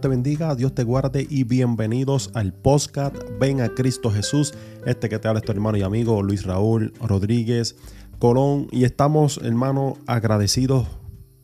Te 0.00 0.08
bendiga, 0.08 0.54
Dios 0.54 0.74
te 0.74 0.82
guarde 0.82 1.26
y 1.28 1.44
bienvenidos 1.44 2.30
al 2.32 2.54
podcast 2.54 3.14
Ven 3.38 3.60
a 3.60 3.68
Cristo 3.68 4.10
Jesús. 4.10 4.54
Este 4.86 5.10
que 5.10 5.18
te 5.18 5.28
habla 5.28 5.40
es 5.40 5.44
tu 5.44 5.52
hermano 5.52 5.76
y 5.76 5.82
amigo 5.82 6.22
Luis 6.22 6.46
Raúl 6.46 6.94
Rodríguez 7.02 7.76
Colón. 8.18 8.68
Y 8.70 8.84
estamos, 8.84 9.38
hermano, 9.42 9.98
agradecidos 10.06 10.86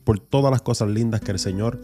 por 0.03 0.19
todas 0.19 0.49
las 0.49 0.63
cosas 0.63 0.89
lindas 0.89 1.21
que 1.21 1.33
el 1.33 1.37
Señor 1.37 1.79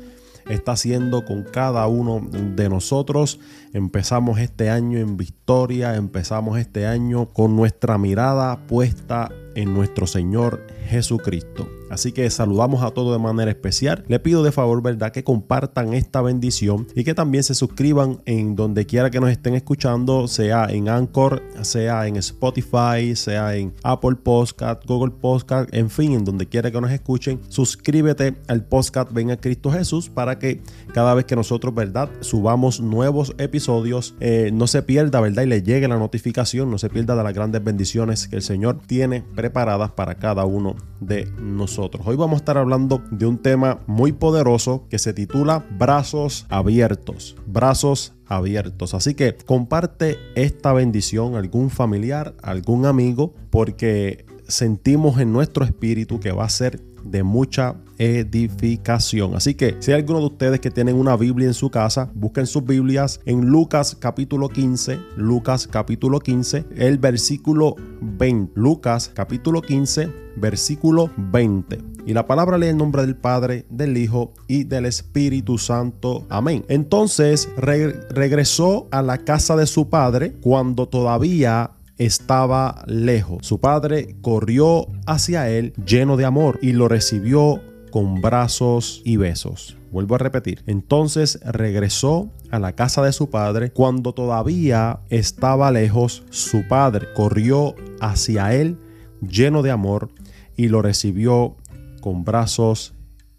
está 0.49 0.71
haciendo 0.71 1.25
con 1.25 1.43
cada 1.43 1.85
uno 1.85 2.27
de 2.31 2.69
nosotros. 2.69 3.39
Empezamos 3.73 4.39
este 4.39 4.71
año 4.71 4.97
en 4.97 5.15
victoria, 5.15 5.95
empezamos 5.95 6.57
este 6.57 6.87
año 6.87 7.31
con 7.33 7.55
nuestra 7.55 7.99
mirada 7.99 8.65
puesta 8.65 9.29
en 9.53 9.75
nuestro 9.75 10.07
Señor 10.07 10.65
Jesucristo. 10.87 11.67
Así 11.93 12.11
que 12.11 12.27
saludamos 12.31 12.81
a 12.81 12.89
todos 12.89 13.13
de 13.13 13.23
manera 13.23 13.51
especial. 13.51 14.03
Le 14.07 14.19
pido 14.19 14.41
de 14.41 14.51
favor, 14.51 14.81
¿verdad?, 14.81 15.11
que 15.11 15.23
compartan 15.23 15.93
esta 15.93 16.23
bendición 16.23 16.87
y 16.95 17.03
que 17.03 17.13
también 17.13 17.43
se 17.43 17.53
suscriban 17.53 18.19
en 18.25 18.55
donde 18.55 18.87
quiera 18.87 19.11
que 19.11 19.19
nos 19.19 19.29
estén 19.29 19.53
escuchando, 19.53 20.27
sea 20.27 20.65
en 20.71 20.89
Anchor, 20.89 21.43
sea 21.61 22.07
en 22.07 22.15
Spotify, 22.15 23.15
sea 23.15 23.55
en 23.55 23.75
Apple 23.83 24.15
Podcast, 24.15 24.83
Google 24.87 25.13
Podcast, 25.21 25.71
en 25.71 25.91
fin, 25.91 26.13
en 26.13 26.25
donde 26.25 26.47
quiera 26.47 26.71
que 26.71 26.81
nos 26.81 26.89
escuchen. 26.89 27.39
Suscríbete 27.47 28.37
al 28.47 28.65
podcast 28.65 29.13
Ven 29.13 29.29
a 29.29 29.37
Cristo 29.37 29.69
Jesús 29.69 30.09
para 30.09 30.39
que 30.39 30.61
cada 30.95 31.13
vez 31.13 31.25
que 31.25 31.35
nosotros, 31.35 31.75
¿verdad?, 31.75 32.09
subamos 32.21 32.81
nuevos 32.81 33.35
episodios, 33.37 34.15
eh, 34.19 34.49
no 34.51 34.65
se 34.65 34.81
pierda, 34.81 35.21
¿verdad?, 35.21 35.43
y 35.43 35.47
le 35.47 35.61
llegue 35.61 35.87
la 35.87 35.99
notificación, 35.99 36.71
no 36.71 36.79
se 36.79 36.89
pierda 36.89 37.15
de 37.15 37.23
las 37.23 37.35
grandes 37.35 37.63
bendiciones 37.63 38.27
que 38.27 38.37
el 38.37 38.41
Señor 38.41 38.79
tiene 38.87 39.21
preparadas 39.35 39.91
para 39.91 40.15
cada 40.15 40.45
uno 40.45 40.75
de 40.99 41.25
nosotros. 41.39 41.82
Hoy 42.05 42.15
vamos 42.15 42.35
a 42.35 42.37
estar 42.37 42.57
hablando 42.57 43.01
de 43.11 43.25
un 43.25 43.37
tema 43.37 43.81
muy 43.87 44.13
poderoso 44.13 44.87
que 44.89 44.99
se 44.99 45.13
titula 45.13 45.65
Brazos 45.77 46.45
abiertos. 46.47 47.35
Brazos 47.45 48.13
abiertos. 48.25 48.93
Así 48.93 49.15
que 49.15 49.35
comparte 49.35 50.17
esta 50.35 50.71
bendición 50.71 51.35
algún 51.35 51.69
familiar, 51.69 52.35
algún 52.41 52.85
amigo, 52.85 53.33
porque 53.49 54.25
sentimos 54.47 55.19
en 55.19 55.33
nuestro 55.33 55.65
espíritu 55.65 56.21
que 56.21 56.31
va 56.31 56.45
a 56.45 56.49
ser 56.49 56.79
de 57.03 57.23
mucha 57.23 57.75
edificación. 58.03 59.35
Así 59.35 59.53
que 59.55 59.77
si 59.79 59.91
hay 59.91 59.99
alguno 59.99 60.19
de 60.19 60.25
ustedes 60.25 60.59
que 60.59 60.71
tienen 60.71 60.95
una 60.95 61.15
Biblia 61.15 61.47
en 61.47 61.53
su 61.53 61.69
casa, 61.69 62.11
busquen 62.13 62.47
sus 62.47 62.65
Biblias 62.65 63.21
en 63.25 63.45
Lucas 63.45 63.95
capítulo 63.99 64.49
15, 64.49 64.99
Lucas 65.15 65.67
capítulo 65.67 66.19
15, 66.19 66.65
el 66.75 66.97
versículo 66.97 67.75
20. 68.01 68.53
Lucas 68.55 69.11
capítulo 69.13 69.61
15, 69.61 70.09
versículo 70.35 71.11
20. 71.17 71.93
Y 72.05 72.13
la 72.13 72.27
palabra 72.27 72.57
lee 72.57 72.67
el 72.67 72.77
nombre 72.77 73.03
del 73.03 73.15
Padre, 73.15 73.65
del 73.69 73.97
Hijo 73.97 74.33
y 74.47 74.65
del 74.65 74.85
Espíritu 74.85 75.57
Santo. 75.57 76.25
Amén. 76.29 76.65
Entonces 76.67 77.47
regresó 77.55 78.87
a 78.91 79.01
la 79.01 79.19
casa 79.19 79.55
de 79.55 79.65
su 79.65 79.89
padre 79.89 80.33
cuando 80.41 80.87
todavía 80.89 81.71
estaba 81.97 82.83
lejos. 82.87 83.45
Su 83.47 83.59
padre 83.59 84.17
corrió 84.21 84.87
hacia 85.05 85.49
él 85.49 85.73
lleno 85.85 86.17
de 86.17 86.25
amor 86.25 86.59
y 86.61 86.73
lo 86.73 86.89
recibió 86.89 87.61
con 87.93 88.21
brazos 88.21 89.03
y 89.05 89.17
besos. 89.17 89.77
Vuelvo 89.91 90.15
a 90.15 90.17
repetir. 90.17 90.63
Entonces 90.65 91.39
regresó 91.45 92.31
a 92.49 92.57
la 92.57 92.71
casa 92.71 93.03
de 93.03 93.13
su 93.13 93.29
padre. 93.29 93.69
Cuando 93.69 94.13
todavía 94.13 95.01
estaba 95.11 95.69
lejos, 95.69 96.23
su 96.31 96.67
padre 96.67 97.09
corrió 97.13 97.75
hacia 98.01 98.55
él 98.55 98.79
lleno 99.21 99.61
de 99.61 99.69
amor 99.69 100.09
y 100.57 100.69
lo 100.69 100.81
recibió 100.81 101.55
con 102.01 102.23
brazos 102.23 102.95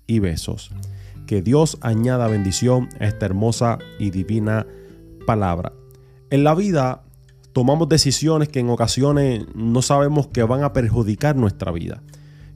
y 0.07 0.21
besos. 0.21 0.71
Que 1.27 1.43
Dios 1.43 1.77
añada 1.81 2.29
bendición 2.29 2.89
a 3.01 3.07
esta 3.07 3.27
hermosa 3.27 3.81
y 3.99 4.11
divina 4.11 4.69
palabra. 5.27 5.73
En 6.31 6.45
la 6.45 6.55
vida 6.55 7.03
tomamos 7.53 7.89
decisiones 7.89 8.51
que 8.51 8.61
en 8.61 8.71
ocasiones 8.71 9.47
no 9.57 9.83
sabemos 9.83 10.29
que 10.29 10.45
van 10.45 10.63
a 10.63 10.73
perjudicar 10.73 11.35
nuestra 11.35 11.73
vida, 11.73 12.05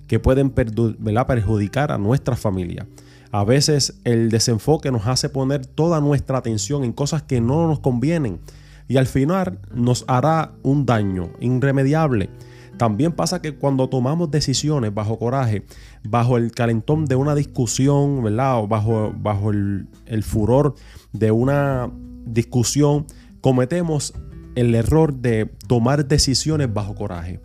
que 0.08 0.18
pueden 0.18 0.50
perjudicar 0.50 1.92
a 1.92 1.98
nuestra 1.98 2.34
familia. 2.34 2.86
A 3.30 3.44
veces 3.44 4.00
el 4.04 4.30
desenfoque 4.30 4.90
nos 4.90 5.06
hace 5.06 5.28
poner 5.28 5.66
toda 5.66 6.00
nuestra 6.00 6.38
atención 6.38 6.82
en 6.82 6.92
cosas 6.92 7.22
que 7.22 7.40
no 7.40 7.68
nos 7.68 7.80
convienen 7.80 8.40
y 8.88 8.96
al 8.96 9.06
final 9.06 9.60
nos 9.72 10.04
hará 10.08 10.52
un 10.62 10.86
daño 10.86 11.30
irremediable. 11.38 12.30
También 12.78 13.12
pasa 13.12 13.42
que 13.42 13.54
cuando 13.56 13.88
tomamos 13.88 14.30
decisiones 14.30 14.94
bajo 14.94 15.18
coraje, 15.18 15.64
bajo 16.04 16.38
el 16.38 16.52
calentón 16.52 17.04
de 17.04 17.16
una 17.16 17.34
discusión, 17.34 18.22
¿verdad? 18.22 18.60
O 18.60 18.68
bajo, 18.68 19.12
bajo 19.14 19.50
el, 19.50 19.88
el 20.06 20.22
furor 20.22 20.74
de 21.12 21.30
una 21.30 21.90
discusión, 22.24 23.06
cometemos 23.40 24.14
el 24.54 24.74
error 24.74 25.14
de 25.14 25.46
tomar 25.66 26.06
decisiones 26.06 26.72
bajo 26.72 26.94
coraje. 26.94 27.40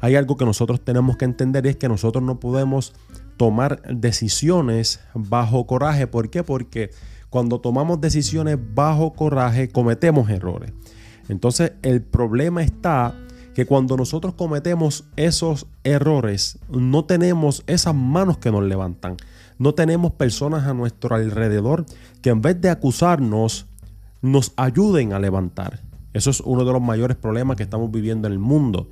Hay 0.00 0.16
algo 0.16 0.36
que 0.36 0.44
nosotros 0.44 0.84
tenemos 0.84 1.16
que 1.16 1.24
entender 1.24 1.66
y 1.66 1.70
es 1.70 1.76
que 1.76 1.88
nosotros 1.88 2.22
no 2.22 2.40
podemos 2.40 2.94
tomar 3.36 3.82
decisiones 3.82 5.00
bajo 5.14 5.66
coraje. 5.66 6.06
¿Por 6.06 6.30
qué? 6.30 6.42
Porque 6.42 6.90
cuando 7.30 7.60
tomamos 7.60 8.00
decisiones 8.00 8.58
bajo 8.74 9.12
coraje 9.14 9.68
cometemos 9.68 10.30
errores. 10.30 10.72
Entonces 11.28 11.72
el 11.82 12.02
problema 12.02 12.62
está 12.62 13.14
que 13.54 13.66
cuando 13.66 13.96
nosotros 13.96 14.34
cometemos 14.34 15.04
esos 15.16 15.66
errores 15.82 16.58
no 16.70 17.04
tenemos 17.04 17.64
esas 17.66 17.94
manos 17.94 18.38
que 18.38 18.50
nos 18.50 18.62
levantan. 18.62 19.16
No 19.58 19.74
tenemos 19.74 20.12
personas 20.12 20.66
a 20.66 20.74
nuestro 20.74 21.16
alrededor 21.16 21.84
que 22.22 22.30
en 22.30 22.40
vez 22.40 22.60
de 22.60 22.70
acusarnos 22.70 23.66
nos 24.22 24.52
ayuden 24.56 25.12
a 25.12 25.18
levantar. 25.18 25.80
Eso 26.12 26.30
es 26.30 26.40
uno 26.40 26.64
de 26.64 26.72
los 26.72 26.82
mayores 26.82 27.16
problemas 27.16 27.56
que 27.56 27.64
estamos 27.64 27.90
viviendo 27.90 28.28
en 28.28 28.34
el 28.34 28.38
mundo. 28.38 28.88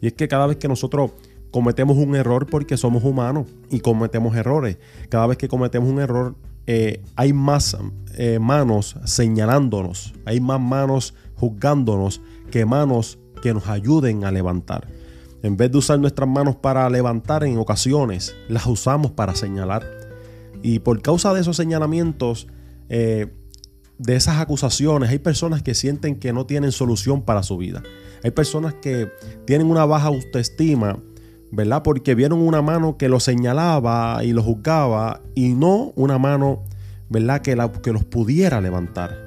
Y 0.00 0.08
es 0.08 0.12
que 0.14 0.28
cada 0.28 0.46
vez 0.46 0.56
que 0.56 0.68
nosotros 0.68 1.12
cometemos 1.50 1.96
un 1.96 2.14
error, 2.14 2.46
porque 2.46 2.76
somos 2.76 3.04
humanos 3.04 3.46
y 3.70 3.80
cometemos 3.80 4.36
errores, 4.36 4.78
cada 5.08 5.26
vez 5.26 5.38
que 5.38 5.48
cometemos 5.48 5.88
un 5.88 6.00
error, 6.00 6.34
eh, 6.66 7.02
hay 7.16 7.32
más 7.32 7.76
eh, 8.16 8.38
manos 8.38 8.96
señalándonos, 9.04 10.14
hay 10.24 10.40
más 10.40 10.60
manos 10.60 11.14
juzgándonos 11.34 12.20
que 12.50 12.64
manos 12.66 13.18
que 13.42 13.54
nos 13.54 13.68
ayuden 13.68 14.24
a 14.24 14.30
levantar. 14.30 14.86
En 15.42 15.56
vez 15.56 15.72
de 15.72 15.78
usar 15.78 15.98
nuestras 15.98 16.28
manos 16.28 16.56
para 16.56 16.88
levantar 16.90 17.44
en 17.44 17.58
ocasiones, 17.58 18.36
las 18.48 18.66
usamos 18.66 19.12
para 19.12 19.34
señalar. 19.34 19.86
Y 20.62 20.80
por 20.80 21.00
causa 21.00 21.32
de 21.32 21.40
esos 21.40 21.56
señalamientos, 21.56 22.46
eh, 22.90 23.32
de 24.00 24.16
esas 24.16 24.38
acusaciones, 24.38 25.10
hay 25.10 25.18
personas 25.18 25.62
que 25.62 25.74
sienten 25.74 26.18
que 26.18 26.32
no 26.32 26.46
tienen 26.46 26.72
solución 26.72 27.20
para 27.20 27.42
su 27.42 27.58
vida. 27.58 27.82
Hay 28.24 28.30
personas 28.30 28.72
que 28.72 29.12
tienen 29.44 29.66
una 29.66 29.84
baja 29.84 30.06
autoestima, 30.06 30.98
¿verdad? 31.52 31.82
Porque 31.82 32.14
vieron 32.14 32.40
una 32.40 32.62
mano 32.62 32.96
que 32.96 33.10
lo 33.10 33.20
señalaba 33.20 34.24
y 34.24 34.32
lo 34.32 34.42
juzgaba 34.42 35.20
y 35.34 35.50
no 35.50 35.92
una 35.96 36.16
mano, 36.16 36.62
¿verdad? 37.10 37.42
Que, 37.42 37.54
la, 37.56 37.70
que 37.70 37.92
los 37.92 38.04
pudiera 38.04 38.62
levantar. 38.62 39.18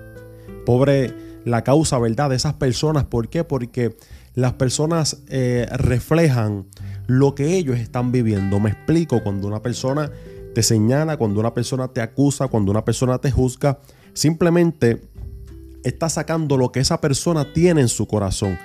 Pobre 0.66 1.14
la 1.46 1.64
causa, 1.64 2.00
¿verdad? 2.00 2.32
De 2.32 2.36
esas 2.36 2.56
personas. 2.56 3.04
¿Por 3.04 3.30
qué? 3.30 3.44
Porque 3.44 3.96
las 4.34 4.54
personas 4.54 5.22
eh, 5.30 5.68
reflejan 5.72 6.66
lo 7.06 7.36
que 7.36 7.58
ellos 7.58 7.78
están 7.78 8.12
viviendo. 8.12 8.60
Me 8.60 8.72
explico, 8.72 9.22
cuando 9.22 9.48
una 9.48 9.62
persona 9.62 10.12
te 10.56 10.64
señala, 10.64 11.18
cuando 11.18 11.40
una 11.40 11.54
persona 11.54 11.90
te 11.90 12.02
acusa, 12.02 12.48
cuando 12.48 12.72
una 12.72 12.84
persona 12.84 13.20
te 13.20 13.30
juzga, 13.30 13.78
Simplemente 14.14 15.02
está 15.84 16.10
sacando 16.10 16.58
lo 16.58 16.72
que 16.72 16.80
esa 16.80 17.02
persona 17.02 17.52
tiene 17.54 17.82
en 17.82 17.90
su 17.90 18.08
corazón. 18.08 18.58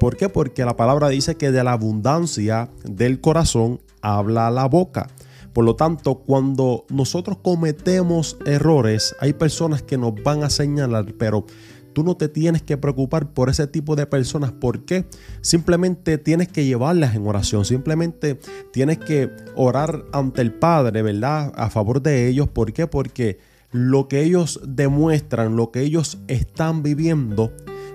¿Por 0.00 0.16
qué? 0.16 0.28
Porque 0.28 0.64
la 0.64 0.76
palabra 0.76 1.08
dice 1.08 1.36
que 1.36 1.50
de 1.50 1.64
la 1.64 1.72
abundancia 1.72 2.70
del 2.84 3.20
corazón 3.20 3.80
habla 4.02 4.50
la 4.50 4.66
boca. 4.66 5.08
Por 5.52 5.64
lo 5.64 5.76
tanto, 5.76 6.16
cuando 6.16 6.84
nosotros 6.88 7.38
cometemos 7.40 8.36
errores, 8.44 9.14
hay 9.20 9.34
personas 9.34 9.82
que 9.82 9.96
nos 9.96 10.20
van 10.22 10.42
a 10.42 10.50
señalar, 10.50 11.14
pero 11.16 11.46
tú 11.92 12.02
no 12.02 12.16
te 12.16 12.28
tienes 12.28 12.60
que 12.62 12.76
preocupar 12.76 13.32
por 13.32 13.48
ese 13.48 13.68
tipo 13.68 13.94
de 13.94 14.06
personas. 14.06 14.50
¿Por 14.50 14.84
qué? 14.84 15.06
Simplemente 15.42 16.18
tienes 16.18 16.48
que 16.48 16.64
llevarlas 16.64 17.14
en 17.14 17.26
oración. 17.26 17.64
Simplemente 17.64 18.40
tienes 18.72 18.98
que 18.98 19.30
orar 19.54 20.04
ante 20.12 20.42
el 20.42 20.52
Padre, 20.52 21.02
¿verdad? 21.02 21.52
A 21.54 21.70
favor 21.70 22.02
de 22.02 22.26
ellos. 22.26 22.48
¿Por 22.48 22.72
qué? 22.72 22.88
Porque 22.88 23.38
lo 23.74 24.06
que 24.06 24.22
ellos 24.22 24.60
demuestran, 24.64 25.56
lo 25.56 25.72
que 25.72 25.80
ellos 25.80 26.18
están 26.28 26.84
viviendo, 26.84 27.50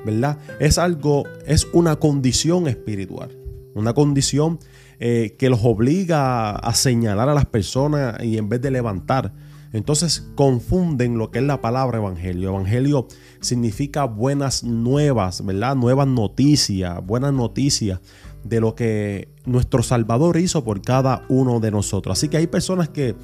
¿verdad? 0.05 0.37
Es 0.59 0.77
algo, 0.77 1.23
es 1.47 1.69
una 1.71 1.95
condición 1.95 2.67
espiritual, 2.67 3.37
una 3.75 3.93
condición 3.93 4.59
eh, 4.99 5.37
que 5.39 5.49
los 5.49 5.61
obliga 5.63 6.51
a, 6.51 6.73
señalar 6.73 7.29
a 7.29 7.33
las 7.33 7.45
personas 7.45 8.21
y 8.21 8.37
en 8.37 8.49
vez 8.49 8.59
de 8.59 8.71
levantar. 8.71 9.33
Entonces 9.71 10.27
confunden 10.35 11.17
lo 11.17 11.31
que 11.31 11.39
es 11.39 11.45
la 11.45 11.61
palabra 11.61 11.99
evangelio. 11.99 12.49
Evangelio 12.49 13.07
significa 13.39 14.03
buenas 14.03 14.65
nuevas, 14.65 15.45
¿verdad? 15.45 15.77
Nuevas 15.77 16.07
noticias, 16.07 16.99
buenas 17.05 17.31
noticias 17.31 18.01
de 18.43 18.59
lo 18.59 18.75
que 18.75 19.29
nuestro 19.45 19.81
Salvador 19.81 20.35
hizo 20.35 20.65
por 20.65 20.81
cada 20.81 21.23
uno 21.29 21.61
de 21.61 21.71
nosotros. 21.71 22.17
Así 22.17 22.27
que 22.27 22.35
hay 22.35 22.47
personas 22.47 22.89
que 22.89 23.15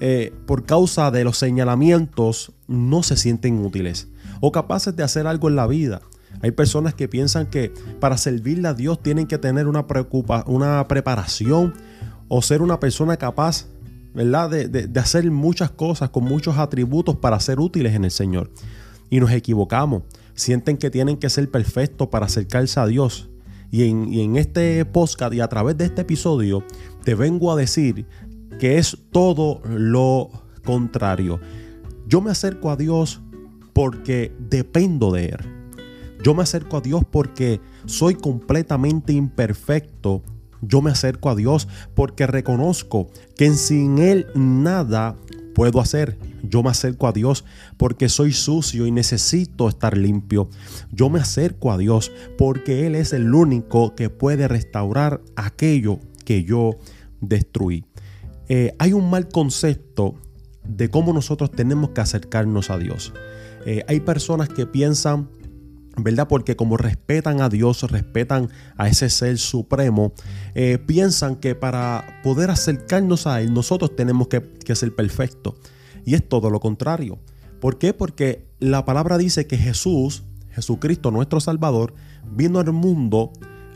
eh, 0.00 0.32
por 0.46 0.64
causa 0.64 1.10
de 1.10 1.24
los 1.24 1.38
señalamientos, 1.38 2.52
no 2.66 3.02
se 3.02 3.16
sienten 3.16 3.64
útiles 3.64 4.08
o 4.40 4.52
capaces 4.52 4.94
de 4.94 5.02
hacer 5.02 5.26
algo 5.26 5.48
en 5.48 5.56
la 5.56 5.66
vida. 5.66 6.00
Hay 6.42 6.52
personas 6.52 6.94
que 6.94 7.08
piensan 7.08 7.46
que 7.46 7.72
para 8.00 8.16
servirle 8.16 8.68
a 8.68 8.74
Dios 8.74 9.02
tienen 9.02 9.26
que 9.26 9.38
tener 9.38 9.66
una, 9.66 9.86
una 10.46 10.86
preparación 10.86 11.74
o 12.28 12.42
ser 12.42 12.62
una 12.62 12.78
persona 12.78 13.16
capaz, 13.16 13.66
¿verdad? 14.14 14.50
De, 14.50 14.68
de, 14.68 15.00
hacer 15.00 15.28
muchas 15.30 15.70
cosas 15.70 16.10
con 16.10 16.24
muchos 16.24 16.58
atributos 16.58 17.16
para 17.16 17.40
ser 17.40 17.58
útiles 17.58 17.94
en 17.94 18.04
el 18.04 18.10
Señor. 18.10 18.50
Y 19.10 19.20
nos 19.20 19.32
equivocamos. 19.32 20.02
Sienten 20.34 20.76
que 20.76 20.90
tienen 20.90 21.16
que 21.16 21.30
ser 21.30 21.50
perfectos 21.50 22.08
para 22.08 22.26
acercarse 22.26 22.78
a 22.78 22.86
Dios. 22.86 23.28
Y 23.70 23.88
en, 23.88 24.12
y 24.12 24.20
en 24.20 24.36
este 24.36 24.84
podcast 24.84 25.34
y 25.34 25.40
a 25.40 25.48
través 25.48 25.76
de 25.76 25.86
este 25.86 26.02
episodio 26.02 26.62
te 27.04 27.14
vengo 27.14 27.52
a 27.52 27.56
decir 27.56 28.06
que 28.58 28.78
es 28.78 28.98
todo 29.12 29.60
lo 29.64 30.30
contrario. 30.64 31.40
Yo 32.06 32.20
me 32.20 32.30
acerco 32.30 32.70
a 32.70 32.76
Dios 32.76 33.20
porque 33.72 34.32
dependo 34.38 35.12
de 35.12 35.26
Él. 35.26 35.38
Yo 36.22 36.34
me 36.34 36.42
acerco 36.42 36.76
a 36.76 36.80
Dios 36.80 37.04
porque 37.08 37.60
soy 37.86 38.14
completamente 38.14 39.12
imperfecto. 39.12 40.22
Yo 40.60 40.82
me 40.82 40.90
acerco 40.90 41.30
a 41.30 41.36
Dios 41.36 41.68
porque 41.94 42.26
reconozco 42.26 43.08
que 43.36 43.52
sin 43.54 43.98
Él 43.98 44.26
nada 44.34 45.16
puedo 45.54 45.80
hacer. 45.80 46.18
Yo 46.42 46.62
me 46.62 46.70
acerco 46.70 47.06
a 47.06 47.12
Dios 47.12 47.44
porque 47.76 48.08
soy 48.08 48.32
sucio 48.32 48.86
y 48.86 48.90
necesito 48.90 49.68
estar 49.68 49.96
limpio. 49.96 50.48
Yo 50.92 51.10
me 51.10 51.20
acerco 51.20 51.72
a 51.72 51.78
Dios 51.78 52.10
porque 52.36 52.86
Él 52.86 52.94
es 52.94 53.12
el 53.12 53.32
único 53.32 53.94
que 53.94 54.10
puede 54.10 54.48
restaurar 54.48 55.20
aquello 55.36 56.00
que 56.24 56.44
yo 56.44 56.78
destruí. 57.20 57.84
Eh, 58.48 58.74
hay 58.78 58.92
un 58.92 59.10
mal 59.10 59.28
concepto 59.28 60.14
de 60.64 60.90
cómo 60.90 61.12
nosotros 61.12 61.50
tenemos 61.50 61.90
que 61.90 62.00
acercarnos 62.00 62.70
a 62.70 62.78
Dios. 62.78 63.12
Eh, 63.66 63.84
hay 63.88 64.00
personas 64.00 64.48
que 64.48 64.66
piensan, 64.66 65.28
¿verdad? 65.96 66.28
Porque 66.28 66.56
como 66.56 66.76
respetan 66.76 67.40
a 67.40 67.48
Dios, 67.48 67.82
respetan 67.90 68.48
a 68.76 68.88
ese 68.88 69.10
ser 69.10 69.38
supremo, 69.38 70.12
eh, 70.54 70.78
piensan 70.78 71.36
que 71.36 71.54
para 71.54 72.20
poder 72.22 72.50
acercarnos 72.50 73.26
a 73.26 73.40
Él, 73.42 73.52
nosotros 73.52 73.96
tenemos 73.96 74.28
que, 74.28 74.42
que 74.64 74.74
ser 74.74 74.94
perfectos. 74.94 75.54
Y 76.04 76.14
es 76.14 76.26
todo 76.26 76.48
lo 76.48 76.60
contrario. 76.60 77.18
¿Por 77.60 77.78
qué? 77.78 77.92
Porque 77.92 78.46
la 78.60 78.84
palabra 78.84 79.18
dice 79.18 79.46
que 79.46 79.58
Jesús, 79.58 80.22
Jesucristo 80.50 81.10
nuestro 81.10 81.40
Salvador, 81.40 81.92
vino 82.30 82.60
al 82.60 82.72
mundo 82.72 83.32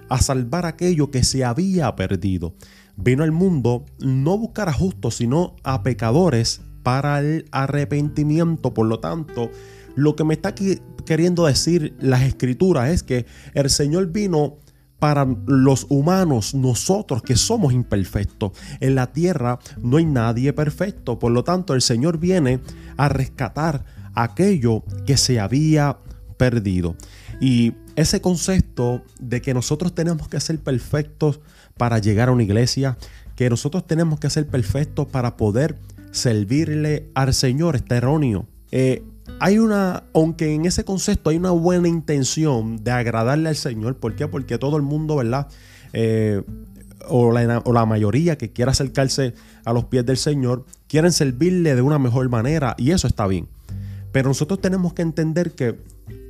a 0.09 0.19
salvar 0.19 0.67
aquello 0.67 1.11
que 1.11 1.25
se 1.25 1.45
había 1.45 1.95
perdido 1.97 2.55
vino 2.97 3.25
al 3.25 3.33
mundo 3.33 3.85
no 3.99 4.39
buscar 4.39 4.69
a 4.69 4.73
justos, 4.73 5.17
sino 5.17 5.57
a 5.63 5.83
pecadores 5.83 6.61
para 6.83 7.21
el 7.21 7.47
arrepentimiento. 7.53 8.75
Por 8.75 8.87
lo 8.87 9.01
tanto, 9.01 9.51
lo 9.95 10.17
que 10.17 10.25
me 10.25 10.35
está 10.35 10.55
queriendo 11.05 11.47
decir 11.47 11.95
las 12.01 12.23
escrituras 12.23 12.91
es 12.91 13.03
que 13.03 13.27
el 13.55 13.71
Señor 13.71 14.13
vino 14.13 14.59
para 14.99 15.27
los 15.47 15.87
humanos, 15.89 16.55
nosotros 16.55 17.23
que 17.23 17.35
somos 17.35 17.73
imperfectos. 17.73 18.53
En 18.79 18.95
la 18.95 19.13
tierra 19.13 19.59
no 19.83 19.97
hay 19.97 20.07
nadie 20.07 20.53
perfecto. 20.53 21.19
Por 21.19 21.33
lo 21.33 21.43
tanto, 21.43 21.75
el 21.75 21.83
Señor 21.83 22.19
viene 22.19 22.61
a 22.97 23.09
rescatar 23.09 23.85
aquello 24.15 24.85
que 25.05 25.17
se 25.17 25.41
había 25.41 25.99
perdido. 26.37 26.95
Y 27.41 27.75
ese 27.97 28.21
concepto 28.21 29.03
de 29.21 29.43
que 29.43 29.55
nosotros 29.55 29.93
tenemos 29.93 30.29
que 30.29 30.39
ser 30.39 30.61
perfectos 30.61 31.41
para 31.77 31.99
llegar 31.99 32.29
a 32.29 32.33
una 32.33 32.43
iglesia, 32.43 32.97
que 33.37 33.49
nosotros 33.51 33.87
tenemos 33.87 34.21
que 34.21 34.31
ser 34.31 34.47
perfectos 34.47 35.07
para 35.07 35.37
poder 35.37 35.77
servirle 36.11 37.09
al 37.15 37.35
Señor, 37.35 37.77
está 37.77 37.97
erróneo. 37.97 38.47
Eh, 38.71 39.03
hay 39.41 39.59
una, 39.59 40.05
aunque 40.15 40.55
en 40.55 40.67
ese 40.67 40.85
concepto 40.85 41.31
hay 41.31 41.37
una 41.37 41.51
buena 41.51 41.89
intención 41.89 42.83
de 42.83 42.91
agradarle 42.91 43.49
al 43.49 43.57
Señor, 43.57 43.97
¿por 43.97 44.15
qué? 44.15 44.29
Porque 44.29 44.59
todo 44.59 44.77
el 44.77 44.83
mundo, 44.83 45.17
¿verdad? 45.17 45.49
Eh, 45.93 46.43
o, 47.09 47.33
la, 47.33 47.59
o 47.65 47.73
la 47.73 47.87
mayoría 47.87 48.39
que 48.39 48.53
quiera 48.53 48.73
acercarse 48.73 49.35
a 49.65 49.73
los 49.73 49.87
pies 49.87 50.07
del 50.07 50.17
Señor, 50.17 50.65
quieren 50.87 51.13
servirle 51.13 51.75
de 51.75 51.83
una 51.83 51.99
mejor 51.99 52.29
manera 52.29 52.75
y 52.79 52.91
eso 52.91 53.07
está 53.07 53.27
bien. 53.27 53.49
Pero 54.13 54.29
nosotros 54.29 54.61
tenemos 54.61 54.93
que 54.93 55.03
entender 55.03 55.53
que 55.53 55.79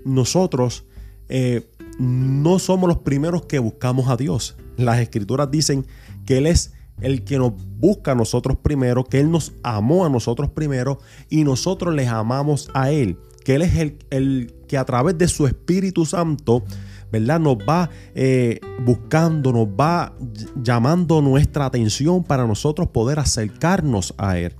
nosotros 0.04 0.84
eh, 1.28 1.66
no 1.98 2.58
somos 2.58 2.88
los 2.88 2.98
primeros 2.98 3.46
que 3.46 3.58
buscamos 3.58 4.08
a 4.08 4.16
Dios. 4.16 4.56
Las 4.76 5.00
escrituras 5.00 5.50
dicen 5.50 5.86
que 6.26 6.38
Él 6.38 6.46
es 6.46 6.72
el 7.00 7.24
que 7.24 7.38
nos 7.38 7.52
busca 7.78 8.12
a 8.12 8.14
nosotros 8.14 8.58
primero, 8.62 9.04
que 9.04 9.20
Él 9.20 9.30
nos 9.30 9.52
amó 9.62 10.04
a 10.04 10.08
nosotros 10.08 10.50
primero 10.50 10.98
y 11.28 11.44
nosotros 11.44 11.94
les 11.94 12.08
amamos 12.08 12.70
a 12.74 12.90
Él. 12.90 13.18
Que 13.44 13.56
Él 13.56 13.62
es 13.62 13.76
el, 13.76 13.98
el 14.10 14.54
que 14.68 14.78
a 14.78 14.84
través 14.84 15.18
de 15.18 15.28
su 15.28 15.46
Espíritu 15.46 16.06
Santo, 16.06 16.62
¿verdad? 17.10 17.40
Nos 17.40 17.56
va 17.58 17.90
eh, 18.14 18.60
buscando, 18.84 19.52
nos 19.52 19.66
va 19.68 20.14
llamando 20.56 21.20
nuestra 21.20 21.66
atención 21.66 22.24
para 22.24 22.46
nosotros 22.46 22.88
poder 22.88 23.18
acercarnos 23.18 24.14
a 24.16 24.38
Él. 24.38 24.54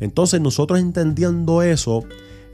Entonces 0.00 0.40
nosotros 0.40 0.78
entendiendo 0.78 1.62
eso, 1.62 2.04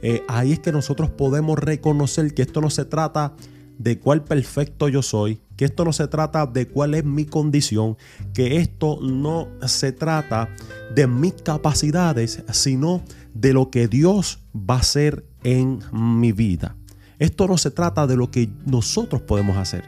eh, 0.01 0.23
ahí 0.27 0.53
es 0.53 0.59
que 0.59 0.71
nosotros 0.71 1.09
podemos 1.09 1.59
reconocer 1.59 2.33
que 2.33 2.41
esto 2.41 2.61
no 2.61 2.69
se 2.69 2.85
trata 2.85 3.33
de 3.77 3.99
cuál 3.99 4.23
perfecto 4.23 4.87
yo 4.87 5.01
soy, 5.01 5.41
que 5.55 5.65
esto 5.65 5.85
no 5.85 5.93
se 5.93 6.07
trata 6.07 6.45
de 6.45 6.67
cuál 6.67 6.93
es 6.93 7.03
mi 7.03 7.25
condición, 7.25 7.97
que 8.33 8.57
esto 8.57 8.99
no 9.01 9.47
se 9.65 9.91
trata 9.91 10.49
de 10.93 11.07
mis 11.07 11.33
capacidades, 11.33 12.43
sino 12.51 13.03
de 13.33 13.53
lo 13.53 13.69
que 13.69 13.87
Dios 13.87 14.39
va 14.55 14.75
a 14.75 14.79
hacer 14.79 15.25
en 15.43 15.79
mi 15.91 16.31
vida. 16.31 16.75
Esto 17.19 17.47
no 17.47 17.57
se 17.57 17.71
trata 17.71 18.07
de 18.07 18.17
lo 18.17 18.31
que 18.31 18.49
nosotros 18.65 19.21
podemos 19.21 19.57
hacer. 19.57 19.85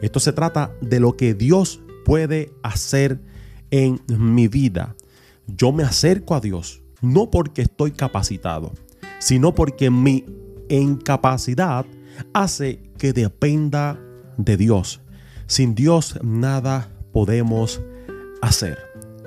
Esto 0.00 0.20
se 0.20 0.32
trata 0.32 0.72
de 0.80 1.00
lo 1.00 1.16
que 1.16 1.34
Dios 1.34 1.80
puede 2.04 2.52
hacer 2.62 3.20
en 3.70 4.00
mi 4.08 4.48
vida. 4.48 4.96
Yo 5.46 5.72
me 5.72 5.84
acerco 5.84 6.34
a 6.34 6.40
Dios 6.40 6.82
no 7.02 7.30
porque 7.30 7.62
estoy 7.62 7.90
capacitado, 7.90 8.72
sino 9.18 9.54
porque 9.54 9.90
mi 9.90 10.24
incapacidad 10.68 11.84
hace 12.32 12.82
que 12.98 13.12
dependa 13.12 13.98
de 14.36 14.56
Dios. 14.56 15.00
Sin 15.46 15.74
Dios 15.74 16.18
nada 16.22 16.88
podemos 17.12 17.80
hacer. 18.40 18.78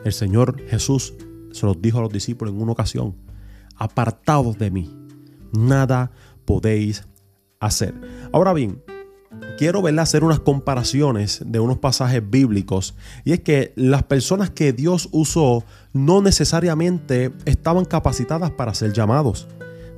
El 0.04 0.14
Señor 0.14 0.62
Jesús 0.68 1.14
se 1.52 1.66
los 1.66 1.82
dijo 1.82 2.00
a 2.00 2.02
los 2.02 2.12
discípulos 2.12 2.54
en 2.54 2.62
una 2.62 2.74
ocasión, 2.74 3.16
apartados 3.76 4.58
de 4.58 4.72
mí, 4.72 4.94
nada 5.52 6.12
podéis 6.46 7.08
hacer. 7.60 7.94
Ahora 8.32 8.54
bien, 8.54 8.84
quiero 9.58 9.82
verle 9.82 10.02
hacer 10.02 10.24
unas 10.24 10.40
comparaciones 10.40 11.42
de 11.46 11.60
unos 11.60 11.78
pasajes 11.78 12.22
bíblicos. 12.28 12.96
Y 13.24 13.34
es 13.34 13.40
que 13.40 13.74
las 13.76 14.04
personas 14.04 14.50
que 14.50 14.74
Dios 14.74 15.10
usó 15.12 15.64
no 15.94 16.22
necesariamente 16.22 17.32
estaban 17.46 17.86
capacitadas 17.86 18.52
para 18.52 18.74
ser 18.74 18.94
llamados. 18.94 19.48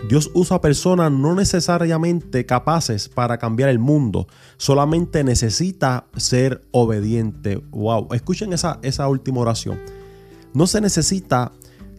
Dios 0.08 0.32
usa 0.34 0.62
personas 0.62 1.12
no 1.12 1.36
necesariamente 1.36 2.46
capaces 2.46 3.10
para 3.10 3.38
cambiar 3.38 3.70
el 3.70 3.80
mundo, 3.80 4.27
solamente 4.58 5.24
necesita 5.24 6.06
ser 6.16 6.62
obediente. 6.72 7.58
Wow, 7.72 8.10
escuchen 8.13 8.54
esa, 8.54 8.80
esa 8.84 9.08
última 9.08 9.42
oración. 9.42 9.80
No 10.54 10.68
se 10.68 10.80
necesita 10.80 11.51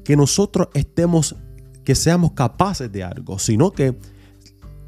que 0.05 0.17
nosotros 0.17 0.69
estemos, 0.73 1.37
que 1.85 1.95
seamos 1.95 2.33
capaces 2.33 2.91
de 2.91 3.05
algo, 3.05 3.39
sino 3.39 3.73
que 3.73 3.99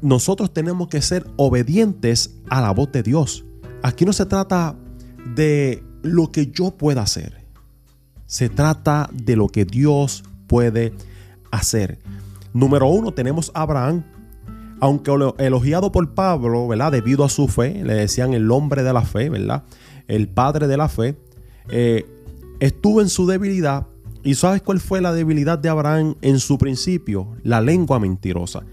nosotros 0.01 0.51
tenemos 0.51 0.87
que 0.87 1.01
ser 1.01 1.27
obedientes 1.37 2.39
a 2.49 2.59
la 2.59 2.71
voz 2.71 2.91
de 2.91 3.03
Dios. 3.03 3.45
Aquí 3.83 4.03
no 4.05 4.13
se 4.13 4.25
trata 4.25 4.75
de 5.35 5.83
lo 6.01 6.31
que 6.31 6.47
yo 6.47 6.71
pueda 6.71 7.03
hacer, 7.03 7.45
se 8.25 8.49
trata 8.49 9.09
de 9.13 9.35
lo 9.35 9.47
que 9.47 9.65
Dios 9.65 10.23
puede 10.47 10.93
hacer. 11.51 11.99
Número 12.53 12.87
uno, 12.87 13.11
tenemos 13.13 13.51
a 13.53 13.61
Abraham, 13.61 14.03
aunque 14.79 15.11
elogiado 15.37 15.91
por 15.91 16.13
Pablo, 16.13 16.67
¿verdad? 16.67 16.91
Debido 16.91 17.23
a 17.23 17.29
su 17.29 17.47
fe, 17.47 17.83
le 17.83 17.93
decían 17.93 18.33
el 18.33 18.49
hombre 18.51 18.83
de 18.83 18.93
la 18.93 19.03
fe, 19.03 19.29
¿verdad? 19.29 19.63
El 20.07 20.27
padre 20.27 20.67
de 20.67 20.77
la 20.77 20.89
fe, 20.89 21.15
eh, 21.69 22.05
estuvo 22.59 23.01
en 23.01 23.09
su 23.09 23.25
debilidad. 23.27 23.87
¿Y 24.23 24.35
sabes 24.35 24.61
cuál 24.61 24.79
fue 24.79 25.01
la 25.01 25.13
debilidad 25.13 25.57
de 25.57 25.69
Abraham 25.69 26.15
en 26.21 26.39
su 26.39 26.57
principio? 26.57 27.27
La 27.43 27.61
lengua 27.61 27.99
mentirosa. 27.99 28.63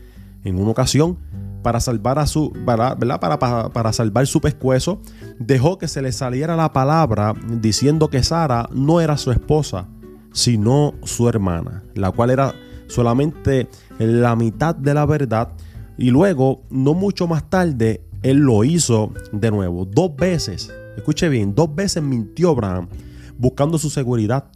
En 0.45 0.59
una 0.59 0.71
ocasión, 0.71 1.19
para 1.63 1.81
salvar 1.81 2.19
a 2.19 2.27
su, 2.27 2.53
¿verdad? 2.67 2.99
Para, 3.21 3.39
para, 3.39 3.69
para 3.71 3.93
salvar 3.93 4.27
su 4.27 4.41
pescuezo, 4.41 5.01
dejó 5.39 5.79
que 5.79 5.89
se 5.89 6.03
le 6.03 6.13
saliera 6.13 6.57
la 6.57 6.73
palabra 6.73 7.35
diciendo 7.61 8.09
que 8.09 8.23
Sara 8.23 8.69
no 8.73 9.01
era 9.01 9.17
su 9.17 9.31
esposa, 9.31 9.89
sino 10.33 10.95
su 11.05 11.29
hermana, 11.29 11.83
la 11.95 12.11
cual 12.11 12.31
era 12.31 12.55
solamente 12.89 13.69
la 13.99 14.35
mitad 14.37 14.75
de 14.75 14.95
la 14.95 15.07
verdad 15.07 15.53
y 15.99 16.11
luego, 16.11 16.63
no 16.71 16.95
mucho 16.95 17.27
más 17.27 17.51
tarde, 17.51 18.05
él 18.23 18.39
lo 18.39 18.63
hizo 18.63 19.13
de 19.33 19.51
nuevo, 19.51 19.85
dos 19.85 20.15
veces. 20.15 20.73
Escuche 20.97 21.29
bien, 21.29 21.57
dos 21.57 21.75
veces 21.75 22.03
mintió 22.05 22.51
Abraham 22.51 22.89
buscando 23.37 23.79
su 23.79 23.91
seguridad. 23.91 24.51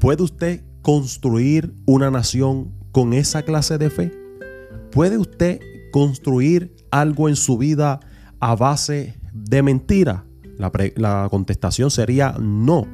¿Puede 0.00 0.24
usted 0.24 0.64
construir 0.82 1.72
una 1.86 2.10
nación 2.10 2.72
con 2.90 3.12
esa 3.12 3.42
clase 3.42 3.78
de 3.78 3.88
fe? 3.88 4.12
¿Puede 4.90 5.16
usted 5.16 5.60
construir 5.92 6.74
algo 6.90 7.28
en 7.28 7.36
su 7.36 7.56
vida 7.56 8.00
a 8.40 8.56
base 8.56 9.16
de 9.32 9.62
mentira? 9.62 10.24
La, 10.56 10.72
la, 10.96 11.28
contestación 11.30 11.92
sería 11.92 12.34
no. 12.40 12.84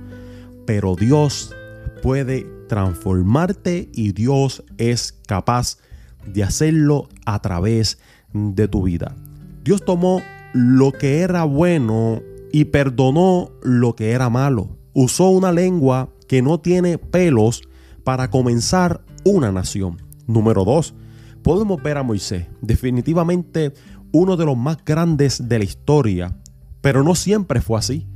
Pero 0.66 0.96
Dios 0.96 1.54
puede 2.02 2.46
transformarte 2.68 3.90
y 3.92 4.12
Dios 4.12 4.64
es 4.78 5.12
capaz 5.26 5.78
de 6.26 6.42
hacerlo 6.42 7.08
a 7.26 7.40
través 7.40 7.98
de 8.32 8.68
tu 8.68 8.82
vida. 8.84 9.14
Dios 9.62 9.84
tomó 9.84 10.22
lo 10.52 10.92
que 10.92 11.20
era 11.20 11.44
bueno 11.44 12.22
y 12.52 12.66
perdonó 12.66 13.50
lo 13.62 13.96
que 13.96 14.12
era 14.12 14.30
malo. 14.30 14.76
Usó 14.92 15.30
una 15.30 15.52
lengua 15.52 16.10
que 16.28 16.42
no 16.42 16.60
tiene 16.60 16.98
pelos 16.98 17.62
para 18.04 18.30
comenzar 18.30 19.04
una 19.24 19.50
nación. 19.50 20.00
Número 20.26 20.64
dos, 20.64 20.94
podemos 21.42 21.82
ver 21.82 21.98
a 21.98 22.02
Moisés, 22.02 22.46
definitivamente 22.60 23.72
uno 24.12 24.36
de 24.36 24.44
los 24.44 24.56
más 24.56 24.78
grandes 24.84 25.48
de 25.48 25.58
la 25.58 25.64
historia, 25.64 26.36
pero 26.80 27.02
no 27.02 27.14
siempre 27.14 27.60
fue 27.60 27.78
así. 27.78 28.06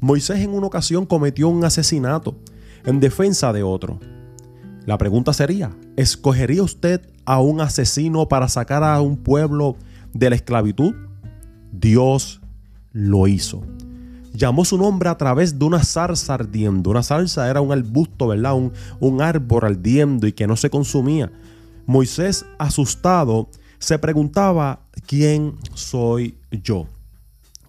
Moisés 0.00 0.38
en 0.38 0.50
una 0.50 0.68
ocasión 0.68 1.04
cometió 1.06 1.48
un 1.48 1.64
asesinato 1.64 2.38
en 2.88 3.00
defensa 3.00 3.52
de 3.52 3.62
otro. 3.62 4.00
La 4.86 4.96
pregunta 4.96 5.34
sería, 5.34 5.76
¿escogería 5.96 6.62
usted 6.62 7.02
a 7.26 7.38
un 7.38 7.60
asesino 7.60 8.26
para 8.28 8.48
sacar 8.48 8.82
a 8.82 8.98
un 9.02 9.18
pueblo 9.18 9.76
de 10.14 10.30
la 10.30 10.36
esclavitud? 10.36 10.94
Dios 11.70 12.40
lo 12.92 13.26
hizo. 13.26 13.60
Llamó 14.32 14.64
su 14.64 14.78
nombre 14.78 15.10
a 15.10 15.18
través 15.18 15.58
de 15.58 15.66
una 15.66 15.84
zarza 15.84 16.32
ardiendo. 16.32 16.88
Una 16.88 17.02
zarza 17.02 17.50
era 17.50 17.60
un 17.60 17.72
arbusto, 17.72 18.28
¿verdad? 18.28 18.54
Un, 18.54 18.72
un 19.00 19.20
árbol 19.20 19.66
ardiendo 19.66 20.26
y 20.26 20.32
que 20.32 20.46
no 20.46 20.56
se 20.56 20.70
consumía. 20.70 21.30
Moisés, 21.84 22.46
asustado, 22.58 23.50
se 23.78 23.98
preguntaba, 23.98 24.80
¿quién 25.06 25.56
soy 25.74 26.38
yo? 26.50 26.86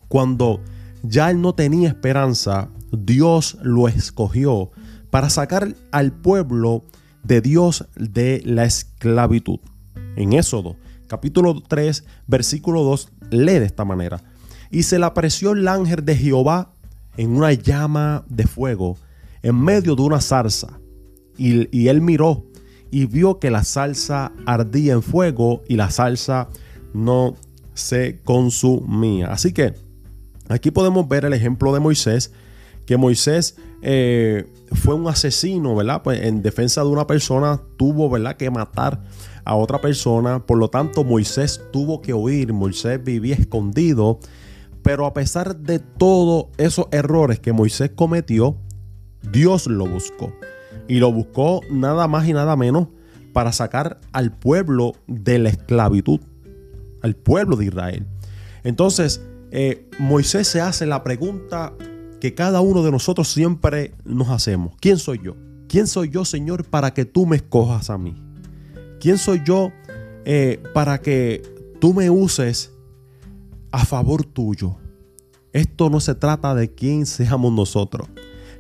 Cuando 0.07 0.61
ya 1.03 1.29
él 1.29 1.41
no 1.41 1.53
tenía 1.55 1.89
esperanza, 1.89 2.69
Dios 2.93 3.57
lo 3.61 3.89
escogió 3.89 4.71
para 5.09 5.29
sacar 5.29 5.75
al 5.91 6.11
pueblo 6.11 6.83
de 7.23 7.41
Dios 7.41 7.87
de 7.95 8.41
la 8.45 8.65
esclavitud. 8.65 9.59
En 10.15 10.33
Éxodo, 10.33 10.75
capítulo 11.07 11.61
3, 11.61 12.03
versículo 12.27 12.83
2, 12.83 13.11
lee 13.31 13.59
de 13.59 13.65
esta 13.65 13.85
manera. 13.85 14.21
Y 14.71 14.83
se 14.83 14.99
le 14.99 15.05
apareció 15.05 15.51
el 15.51 15.67
ángel 15.67 16.05
de 16.05 16.15
Jehová 16.15 16.71
en 17.17 17.35
una 17.35 17.53
llama 17.53 18.23
de 18.29 18.45
fuego 18.45 18.97
en 19.41 19.59
medio 19.61 19.95
de 19.95 20.01
una 20.01 20.21
zarza. 20.21 20.79
Y, 21.37 21.75
y 21.77 21.87
él 21.87 22.01
miró 22.01 22.45
y 22.91 23.05
vio 23.05 23.39
que 23.39 23.51
la 23.51 23.63
salsa 23.63 24.31
ardía 24.45 24.93
en 24.93 25.01
fuego 25.01 25.63
y 25.67 25.75
la 25.75 25.89
salsa 25.89 26.49
no 26.93 27.35
se 27.73 28.19
consumía. 28.23 29.27
Así 29.27 29.53
que 29.53 29.73
aquí 30.47 30.71
podemos 30.71 31.07
ver 31.07 31.25
el 31.25 31.33
ejemplo 31.33 31.73
de 31.73 31.79
Moisés, 31.79 32.31
que 32.85 32.97
Moisés 32.97 33.57
eh, 33.81 34.47
fue 34.73 34.93
un 34.93 35.07
asesino, 35.07 35.75
¿verdad? 35.75 36.01
Pues 36.03 36.21
en 36.21 36.41
defensa 36.41 36.81
de 36.81 36.88
una 36.88 37.07
persona 37.07 37.61
tuvo, 37.77 38.09
¿verdad? 38.09 38.38
Que 38.38 38.49
matar 38.49 39.01
a 39.45 39.55
otra 39.55 39.81
persona. 39.81 40.45
Por 40.45 40.57
lo 40.57 40.69
tanto, 40.69 41.03
Moisés 41.03 41.61
tuvo 41.71 42.01
que 42.01 42.13
huir. 42.13 42.53
Moisés 42.53 43.03
vivía 43.03 43.35
escondido. 43.35 44.19
Pero 44.83 45.05
a 45.05 45.13
pesar 45.13 45.55
de 45.57 45.79
todos 45.79 46.47
esos 46.57 46.88
errores 46.91 47.39
que 47.39 47.53
Moisés 47.53 47.91
cometió, 47.95 48.57
Dios 49.31 49.67
lo 49.67 49.85
buscó. 49.85 50.33
Y 50.88 50.99
lo 50.99 51.11
buscó 51.11 51.61
nada 51.69 52.07
más 52.07 52.27
y 52.27 52.33
nada 52.33 52.55
menos 52.55 52.88
para 53.33 53.51
sacar 53.51 53.99
al 54.11 54.38
pueblo 54.38 54.93
de 55.07 55.39
la 55.39 55.49
esclavitud. 55.49 56.19
Al 57.01 57.15
pueblo 57.15 57.55
de 57.55 57.65
Israel. 57.65 58.07
Entonces, 58.63 59.21
eh, 59.51 59.88
Moisés 59.99 60.47
se 60.47 60.61
hace 60.61 60.85
la 60.85 61.03
pregunta 61.03 61.73
que 62.19 62.33
cada 62.33 62.61
uno 62.61 62.83
de 62.83 62.91
nosotros 62.91 63.31
siempre 63.31 63.93
nos 64.03 64.29
hacemos. 64.29 64.73
¿Quién 64.79 64.97
soy 64.97 65.19
yo? 65.23 65.35
¿Quién 65.67 65.88
soy 65.88 66.09
yo, 66.09 66.25
Señor, 66.25 66.65
para 66.65 66.93
que 66.93 67.05
tú 67.05 67.25
me 67.25 67.38
escojas 67.38 67.89
a 67.89 67.97
mí? 67.97 68.15
¿Quién 68.99 69.17
soy 69.17 69.41
yo 69.45 69.71
eh, 70.25 70.61
para 70.73 70.99
que 71.01 71.41
tú 71.79 71.93
me 71.93 72.09
uses 72.09 72.71
a 73.71 73.85
favor 73.85 74.25
tuyo? 74.25 74.77
Esto 75.53 75.89
no 75.89 75.99
se 75.99 76.15
trata 76.15 76.53
de 76.55 76.73
quién 76.73 77.05
seamos 77.05 77.53
nosotros. 77.53 78.07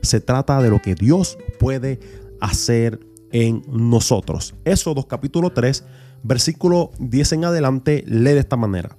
Se 0.01 0.21
trata 0.21 0.61
de 0.61 0.69
lo 0.69 0.81
que 0.81 0.95
Dios 0.95 1.37
puede 1.59 1.99
hacer 2.39 2.99
en 3.31 3.63
nosotros. 3.67 4.55
Éxodo 4.63 5.07
capítulo 5.07 5.51
3, 5.51 5.83
versículo 6.23 6.91
10 6.99 7.33
en 7.33 7.45
adelante, 7.45 8.03
lee 8.07 8.31
de 8.31 8.39
esta 8.39 8.55
manera. 8.55 8.97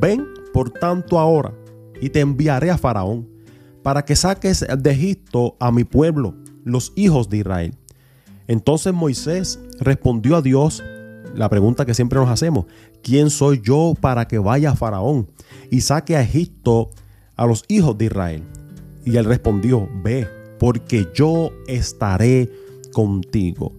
Ven, 0.00 0.26
por 0.52 0.70
tanto, 0.70 1.18
ahora, 1.18 1.54
y 2.00 2.10
te 2.10 2.20
enviaré 2.20 2.70
a 2.70 2.78
Faraón 2.78 3.31
para 3.82 4.04
que 4.04 4.16
saques 4.16 4.64
de 4.78 4.90
Egipto 4.90 5.56
a 5.60 5.72
mi 5.72 5.84
pueblo, 5.84 6.34
los 6.64 6.92
hijos 6.96 7.28
de 7.28 7.38
Israel. 7.38 7.74
Entonces 8.46 8.92
Moisés 8.92 9.58
respondió 9.80 10.36
a 10.36 10.42
Dios 10.42 10.82
la 11.34 11.48
pregunta 11.48 11.86
que 11.86 11.94
siempre 11.94 12.18
nos 12.18 12.28
hacemos, 12.28 12.66
¿quién 13.02 13.30
soy 13.30 13.60
yo 13.62 13.94
para 14.00 14.26
que 14.28 14.38
vaya 14.38 14.74
Faraón 14.74 15.28
y 15.70 15.80
saque 15.80 16.16
a 16.16 16.22
Egipto 16.22 16.90
a 17.36 17.46
los 17.46 17.64
hijos 17.68 17.96
de 17.96 18.06
Israel? 18.06 18.42
Y 19.04 19.16
él 19.16 19.24
respondió, 19.24 19.88
ve, 20.02 20.28
porque 20.58 21.08
yo 21.14 21.50
estaré 21.66 22.50
contigo. 22.92 23.72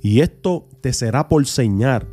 Y 0.00 0.20
esto 0.20 0.66
te 0.80 0.92
será 0.92 1.28
por 1.28 1.46
señal 1.46 2.08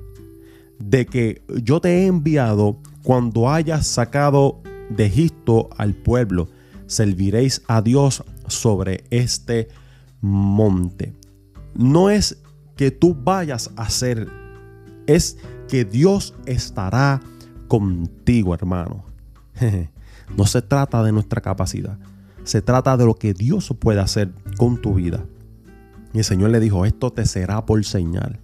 de 0.79 1.05
que 1.05 1.41
yo 1.63 1.79
te 1.79 1.89
he 1.89 2.05
enviado 2.07 2.77
cuando 3.03 3.49
hayas 3.49 3.87
sacado 3.87 4.61
de 4.89 5.05
Egipto 5.05 5.69
al 5.77 5.93
pueblo 5.93 6.49
serviréis 6.91 7.61
a 7.67 7.81
Dios 7.81 8.23
sobre 8.47 9.05
este 9.09 9.69
monte. 10.19 11.13
No 11.73 12.09
es 12.09 12.37
que 12.75 12.91
tú 12.91 13.15
vayas 13.15 13.71
a 13.77 13.83
hacer, 13.83 14.27
es 15.07 15.37
que 15.69 15.85
Dios 15.85 16.35
estará 16.45 17.21
contigo, 17.67 18.53
hermano. 18.53 19.05
No 20.37 20.45
se 20.45 20.61
trata 20.61 21.03
de 21.03 21.11
nuestra 21.11 21.41
capacidad, 21.41 21.99
se 22.45 22.61
trata 22.61 22.95
de 22.95 23.03
lo 23.03 23.15
que 23.15 23.33
Dios 23.33 23.75
puede 23.77 23.99
hacer 23.99 24.31
con 24.57 24.81
tu 24.81 24.93
vida. 24.93 25.25
Y 26.13 26.19
el 26.19 26.23
Señor 26.23 26.51
le 26.51 26.61
dijo, 26.61 26.85
esto 26.85 27.11
te 27.11 27.25
será 27.25 27.65
por 27.65 27.83
señal. 27.83 28.39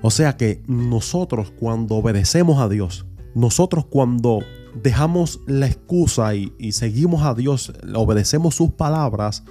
O 0.00 0.10
sea 0.10 0.36
que 0.36 0.64
nosotros 0.66 1.52
cuando 1.56 1.94
obedecemos 1.94 2.60
a 2.60 2.68
Dios, 2.68 3.06
nosotros 3.36 3.86
cuando 3.86 4.40
dejamos 4.74 5.40
la 5.46 5.66
excusa 5.66 6.34
y, 6.34 6.72
seguimos 6.72 7.22
a 7.22 7.34
Dios, 7.34 7.72
obedecemos 7.94 8.54
sus 8.54 8.70
palabras, 8.72 9.44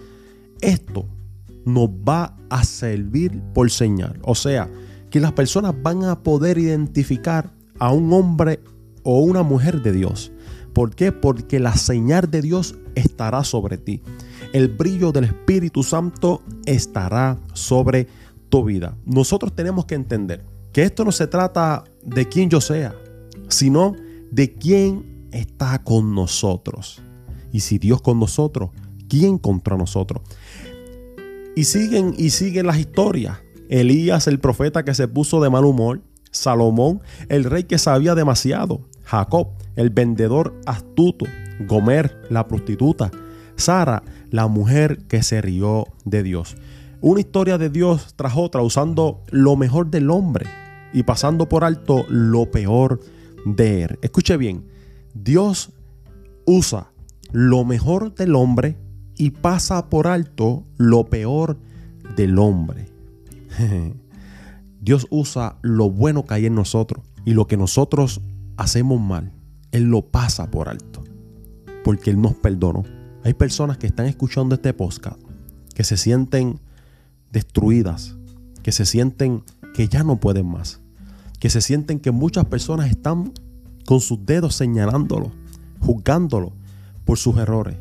esto 0.62 1.06
nos 1.66 1.90
va 1.90 2.38
a 2.50 2.64
servir 2.64 3.42
por 3.54 3.70
señal. 3.70 4.20
O 4.24 4.36
sea, 4.36 4.70
que 5.10 5.20
las 5.20 5.34
personas 5.34 5.76
van 5.82 6.04
a 6.06 6.24
poder 6.24 6.58
identificar 6.58 7.52
a 7.80 7.92
un 7.92 8.12
hombre 8.14 8.60
o 9.04 9.20
una 9.20 9.44
mujer 9.44 9.82
de 9.82 9.92
Dios. 9.92 10.32
¿Por 10.74 10.96
qué? 10.96 11.12
Porque 11.12 11.60
la 11.60 11.76
señal 11.76 12.32
de 12.32 12.42
Dios 12.42 12.76
estará 12.96 13.44
sobre 13.44 13.78
ti. 13.78 14.02
El 14.54 14.70
brillo 14.70 15.12
del 15.12 15.26
Espíritu 15.26 15.84
Santo 15.84 16.42
estará 16.66 17.38
sobre 17.54 18.08
tu 18.50 18.64
vida. 18.64 18.96
Nosotros 19.06 19.54
tenemos 19.54 19.86
que 19.86 19.96
entender 19.96 20.46
que 20.72 20.84
esto 20.84 21.04
no 21.04 21.12
se 21.12 21.28
trata 21.28 21.84
de 22.04 22.28
quién 22.28 22.50
yo 22.50 22.62
sea, 22.62 22.96
sino 23.50 23.96
de 24.32 24.54
quién 24.54 25.28
está 25.32 25.84
con 25.84 26.16
nosotros. 26.16 27.02
Y 27.52 27.60
si 27.60 27.78
Dios 27.78 28.02
con 28.02 28.20
nosotros, 28.20 28.72
¿quién 29.08 29.38
contra 29.38 29.78
nosotros? 29.78 30.24
Y 31.56 31.66
siguen 31.66 32.16
y 32.18 32.30
siguen 32.32 32.66
las 32.66 32.80
historias. 32.80 33.40
Elías, 33.70 34.28
el 34.28 34.40
profeta 34.40 34.84
que 34.84 34.96
se 34.96 35.08
puso 35.08 35.42
de 35.42 35.50
mal 35.50 35.66
humor. 35.66 36.02
Salomón, 36.32 37.02
el 37.28 37.44
rey 37.44 37.66
que 37.66 37.78
sabía 37.78 38.16
demasiado. 38.16 38.88
Jacob, 39.04 39.50
el 39.76 39.90
vendedor 39.90 40.60
astuto. 40.66 41.26
Gomer, 41.68 42.22
la 42.30 42.48
prostituta. 42.48 43.12
Sara, 43.58 44.02
la 44.30 44.48
mujer 44.48 45.06
que 45.08 45.24
se 45.24 45.42
rió 45.42 45.86
de 46.06 46.24
Dios. 46.24 46.56
Una 47.02 47.20
historia 47.20 47.58
de 47.58 47.70
Dios 47.70 48.14
tras 48.16 48.38
otra 48.38 48.62
usando 48.62 49.24
lo 49.30 49.58
mejor 49.58 49.90
del 49.92 50.10
hombre 50.10 50.46
y 50.94 51.04
pasando 51.04 51.50
por 51.50 51.64
alto 51.64 52.06
lo 52.08 52.50
peor 52.50 53.02
de 53.46 53.84
él. 53.84 54.00
Escuche 54.02 54.38
bien, 54.38 54.66
Dios 55.14 55.72
usa 56.46 56.92
lo 57.32 57.64
mejor 57.66 58.14
del 58.16 58.36
hombre 58.36 58.78
y 59.16 59.32
pasa 59.32 59.90
por 59.90 60.08
alto 60.08 60.66
lo 60.78 61.06
peor 61.06 61.58
del 62.16 62.40
hombre. 62.40 62.88
Dios 64.82 65.08
usa 65.10 65.58
lo 65.62 65.90
bueno 65.90 66.26
que 66.26 66.34
hay 66.34 66.46
en 66.48 66.56
nosotros 66.56 67.06
y 67.26 67.34
lo 67.34 67.48
que 67.48 67.58
nosotros 67.58 68.22
hacemos 68.58 69.00
mal. 69.00 69.32
Él 69.72 69.86
lo 69.86 70.02
pasa 70.02 70.50
por 70.50 70.70
alto 70.70 71.04
porque 71.84 72.10
Él 72.10 72.22
nos 72.22 72.36
perdonó. 72.36 72.84
Hay 73.24 73.34
personas 73.34 73.78
que 73.78 73.88
están 73.88 74.08
escuchando 74.08 74.56
este 74.56 74.74
podcast 74.74 75.20
que 75.74 75.84
se 75.84 75.98
sienten 75.98 76.60
destruidas, 77.32 78.18
que 78.64 78.72
se 78.72 78.86
sienten 78.86 79.44
que 79.74 79.88
ya 79.88 80.04
no 80.04 80.20
pueden 80.20 80.48
más, 80.48 80.81
que 81.42 81.50
se 81.50 81.60
sienten 81.60 82.00
que 82.00 82.12
muchas 82.12 82.46
personas 82.46 82.92
están 82.92 83.34
con 83.88 84.00
sus 84.00 84.24
dedos 84.28 84.54
señalándolo, 84.54 85.32
juzgándolo 85.80 86.54
por 87.04 87.18
sus 87.18 87.36
errores. 87.38 87.78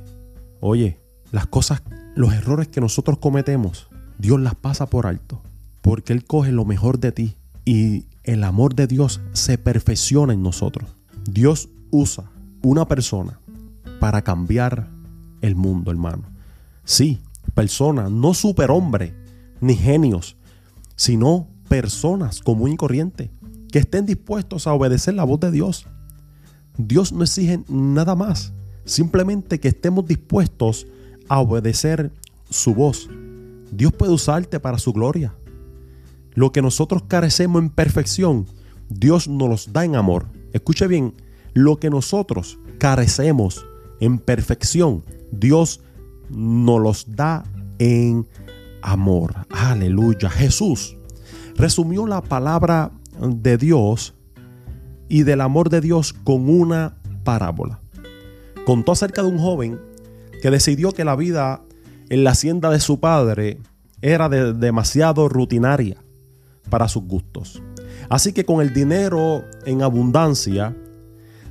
Oye, 0.61 0.99
las 1.31 1.47
cosas, 1.47 1.83
los 2.17 2.33
errores 2.33 2.69
que 2.69 2.81
nosotros 2.81 3.19
cometemos, 3.19 3.88
Dios 4.19 4.40
las 4.40 4.55
pasa 4.55 4.87
por 4.87 5.07
alto, 5.07 5.43
porque 5.83 6.14
Él 6.14 6.25
coge 6.25 6.52
lo 6.52 6.64
mejor 6.64 7.00
de 7.00 7.12
ti 7.12 7.37
y 7.67 8.07
el 8.25 8.45
amor 8.45 8.75
de 8.75 8.87
Dios 8.87 9.21
se 9.35 9.59
perfecciona 9.59 10.33
en 10.33 10.43
nosotros. 10.43 10.88
Dios 11.31 11.69
usa 11.90 12.31
una 12.62 12.88
persona 12.88 13.40
para 14.00 14.23
cambiar 14.23 14.88
el 15.43 15.55
mundo, 15.55 15.90
hermano. 15.90 16.23
Sí, 16.85 17.21
personas, 17.52 18.11
no 18.11 18.33
superhombre 18.33 19.12
ni 19.61 19.76
genios, 19.76 20.38
sino 20.97 21.47
personas 21.69 22.40
común 22.40 22.73
y 22.73 22.76
corriente 22.79 23.31
que 23.70 23.78
estén 23.78 24.06
dispuestos 24.06 24.66
a 24.66 24.72
obedecer 24.72 25.14
la 25.14 25.24
voz 25.24 25.40
de 25.40 25.50
Dios. 25.50 25.86
Dios 26.76 27.12
no 27.12 27.22
exige 27.22 27.60
nada 27.68 28.14
más, 28.14 28.52
simplemente 28.84 29.60
que 29.60 29.68
estemos 29.68 30.06
dispuestos 30.06 30.86
a 31.28 31.40
obedecer 31.40 32.12
su 32.48 32.74
voz. 32.74 33.08
Dios 33.72 33.92
puede 33.92 34.12
usarte 34.12 34.60
para 34.60 34.78
su 34.78 34.92
gloria. 34.92 35.34
Lo 36.34 36.52
que 36.52 36.62
nosotros 36.62 37.02
carecemos 37.06 37.62
en 37.62 37.70
perfección, 37.70 38.46
Dios 38.88 39.28
nos 39.28 39.48
los 39.48 39.72
da 39.72 39.84
en 39.84 39.96
amor. 39.96 40.26
Escuche 40.52 40.86
bien, 40.86 41.14
lo 41.54 41.78
que 41.78 41.90
nosotros 41.90 42.58
carecemos 42.78 43.66
en 44.00 44.18
perfección, 44.18 45.04
Dios 45.30 45.80
nos 46.30 46.80
los 46.80 47.16
da 47.16 47.44
en 47.78 48.26
amor. 48.82 49.34
Aleluya. 49.50 50.30
Jesús 50.30 50.96
resumió 51.56 52.06
la 52.06 52.22
palabra 52.22 52.90
de 53.20 53.56
Dios 53.58 54.14
y 55.08 55.24
del 55.24 55.40
amor 55.40 55.68
de 55.68 55.80
Dios 55.80 56.12
con 56.12 56.48
una 56.48 56.96
parábola. 57.24 57.80
Contó 58.64 58.92
acerca 58.92 59.22
de 59.22 59.28
un 59.28 59.38
joven 59.38 59.80
que 60.42 60.50
decidió 60.50 60.92
que 60.92 61.04
la 61.04 61.16
vida 61.16 61.62
en 62.08 62.24
la 62.24 62.30
hacienda 62.30 62.70
de 62.70 62.80
su 62.80 63.00
padre 63.00 63.58
era 64.02 64.28
demasiado 64.28 65.28
rutinaria 65.28 66.02
para 66.70 66.88
sus 66.88 67.04
gustos. 67.04 67.62
Así 68.08 68.32
que 68.32 68.44
con 68.44 68.60
el 68.60 68.72
dinero 68.72 69.44
en 69.66 69.82
abundancia 69.82 70.76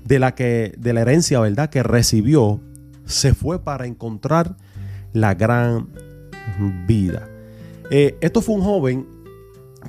de 0.06 0.20
la 0.20 0.34
que 0.34 0.74
de 0.78 0.94
la 0.94 1.02
herencia, 1.02 1.40
¿verdad?, 1.40 1.70
que 1.70 1.84
recibió, 1.84 2.60
se 3.06 3.34
fue 3.34 3.64
para 3.64 3.86
encontrar 3.86 4.56
la 5.14 5.34
gran 5.34 5.90
vida. 6.88 7.30
Eh, 7.92 8.18
esto 8.22 8.42
fue 8.42 8.56
un 8.56 8.62
joven 8.62 9.08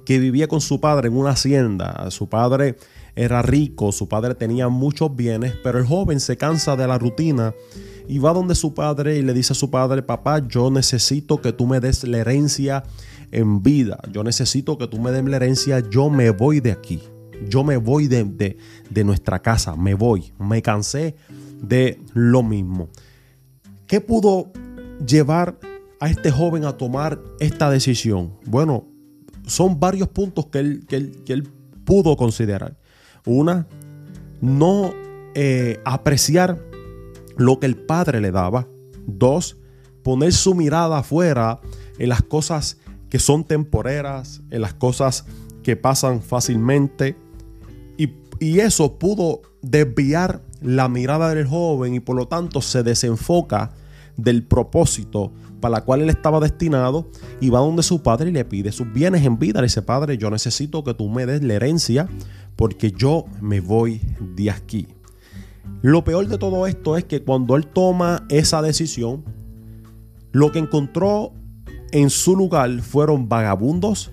que 0.04 0.18
vivía 0.18 0.48
con 0.48 0.60
su 0.60 0.80
padre 0.80 1.08
en 1.08 1.16
una 1.16 1.30
hacienda. 1.30 2.10
Su 2.10 2.28
padre 2.28 2.76
era 3.16 3.42
rico, 3.42 3.92
su 3.92 4.08
padre 4.08 4.34
tenía 4.34 4.68
muchos 4.68 5.14
bienes, 5.14 5.54
pero 5.62 5.78
el 5.78 5.86
joven 5.86 6.20
se 6.20 6.36
cansa 6.36 6.76
de 6.76 6.86
la 6.86 6.98
rutina 6.98 7.54
y 8.08 8.18
va 8.18 8.32
donde 8.32 8.54
su 8.54 8.74
padre 8.74 9.18
y 9.18 9.22
le 9.22 9.34
dice 9.34 9.52
a 9.52 9.56
su 9.56 9.70
padre, 9.70 10.02
papá, 10.02 10.46
yo 10.46 10.70
necesito 10.70 11.40
que 11.40 11.52
tú 11.52 11.66
me 11.66 11.80
des 11.80 12.04
la 12.04 12.18
herencia 12.18 12.82
en 13.30 13.62
vida, 13.62 14.00
yo 14.12 14.24
necesito 14.24 14.78
que 14.78 14.88
tú 14.88 14.98
me 14.98 15.12
des 15.12 15.24
la 15.24 15.36
herencia, 15.36 15.80
yo 15.90 16.10
me 16.10 16.30
voy 16.30 16.60
de 16.60 16.72
aquí, 16.72 17.00
yo 17.48 17.62
me 17.62 17.76
voy 17.76 18.08
de, 18.08 18.24
de, 18.24 18.56
de 18.90 19.04
nuestra 19.04 19.40
casa, 19.40 19.76
me 19.76 19.94
voy, 19.94 20.32
me 20.38 20.60
cansé 20.62 21.14
de 21.62 22.00
lo 22.12 22.42
mismo. 22.42 22.88
¿Qué 23.86 24.00
pudo 24.00 24.52
llevar 25.06 25.58
a 26.00 26.08
este 26.08 26.30
joven 26.30 26.64
a 26.64 26.76
tomar 26.76 27.20
esta 27.38 27.70
decisión? 27.70 28.32
Bueno, 28.46 28.89
son 29.50 29.78
varios 29.80 30.08
puntos 30.08 30.46
que 30.46 30.58
él, 30.58 30.86
que 30.86 31.32
él, 31.32 31.48
pudo 31.84 32.16
considerar. 32.16 32.76
Una, 33.26 33.66
no 34.40 34.92
eh, 35.34 35.80
apreciar 35.84 36.62
lo 37.36 37.58
que 37.58 37.66
el 37.66 37.76
padre 37.76 38.20
le 38.20 38.30
daba. 38.30 38.68
Dos, 39.06 39.56
poner 40.04 40.32
su 40.32 40.54
mirada 40.54 40.98
afuera 40.98 41.60
en 41.98 42.08
las 42.08 42.22
cosas 42.22 42.78
que 43.08 43.18
son 43.18 43.44
temporeras, 43.44 44.40
en 44.50 44.60
las 44.60 44.72
cosas 44.74 45.26
que 45.64 45.74
pasan 45.74 46.22
fácilmente. 46.22 47.16
Y, 47.98 48.14
y 48.38 48.60
eso 48.60 48.98
pudo 48.98 49.42
desviar 49.62 50.42
la 50.60 50.88
mirada 50.88 51.34
del 51.34 51.46
joven 51.46 51.94
y 51.94 52.00
por 52.00 52.14
lo 52.14 52.28
tanto 52.28 52.62
se 52.62 52.82
desenfoca 52.82 53.72
del 54.16 54.44
propósito 54.44 55.32
para 55.60 55.72
la 55.72 55.84
cual 55.84 56.02
él 56.02 56.10
estaba 56.10 56.40
destinado 56.40 57.08
y 57.40 57.50
va 57.50 57.60
donde 57.60 57.82
su 57.82 58.02
padre 58.02 58.30
y 58.30 58.32
le 58.32 58.44
pide 58.44 58.72
sus 58.72 58.92
bienes 58.92 59.24
en 59.24 59.38
vida. 59.38 59.60
Le 59.60 59.66
dice, 59.66 59.82
Padre, 59.82 60.18
yo 60.18 60.30
necesito 60.30 60.82
que 60.84 60.94
tú 60.94 61.08
me 61.08 61.26
des 61.26 61.42
la 61.42 61.54
herencia 61.54 62.08
porque 62.56 62.92
yo 62.92 63.26
me 63.40 63.60
voy 63.60 64.00
de 64.36 64.50
aquí. 64.50 64.88
Lo 65.82 66.04
peor 66.04 66.28
de 66.28 66.38
todo 66.38 66.66
esto 66.66 66.96
es 66.96 67.04
que 67.04 67.22
cuando 67.22 67.56
él 67.56 67.66
toma 67.66 68.26
esa 68.28 68.60
decisión, 68.60 69.24
lo 70.32 70.52
que 70.52 70.58
encontró 70.58 71.32
en 71.92 72.10
su 72.10 72.36
lugar 72.36 72.80
fueron 72.80 73.28
vagabundos, 73.28 74.12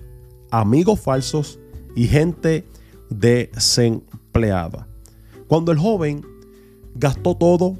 amigos 0.50 1.00
falsos 1.00 1.58
y 1.94 2.06
gente 2.06 2.66
desempleada. 3.10 4.88
Cuando 5.46 5.72
el 5.72 5.78
joven 5.78 6.24
gastó 6.94 7.36
todo 7.36 7.78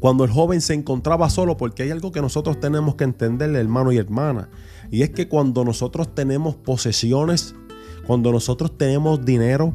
cuando 0.00 0.24
el 0.24 0.30
joven 0.30 0.60
se 0.60 0.74
encontraba 0.74 1.30
solo, 1.30 1.56
porque 1.56 1.82
hay 1.82 1.90
algo 1.90 2.10
que 2.10 2.22
nosotros 2.22 2.58
tenemos 2.58 2.96
que 2.96 3.04
entender, 3.04 3.54
hermano 3.54 3.92
y 3.92 3.98
hermana, 3.98 4.48
y 4.90 5.02
es 5.02 5.10
que 5.10 5.28
cuando 5.28 5.64
nosotros 5.64 6.14
tenemos 6.14 6.56
posesiones, 6.56 7.54
cuando 8.06 8.32
nosotros 8.32 8.76
tenemos 8.76 9.24
dinero, 9.24 9.74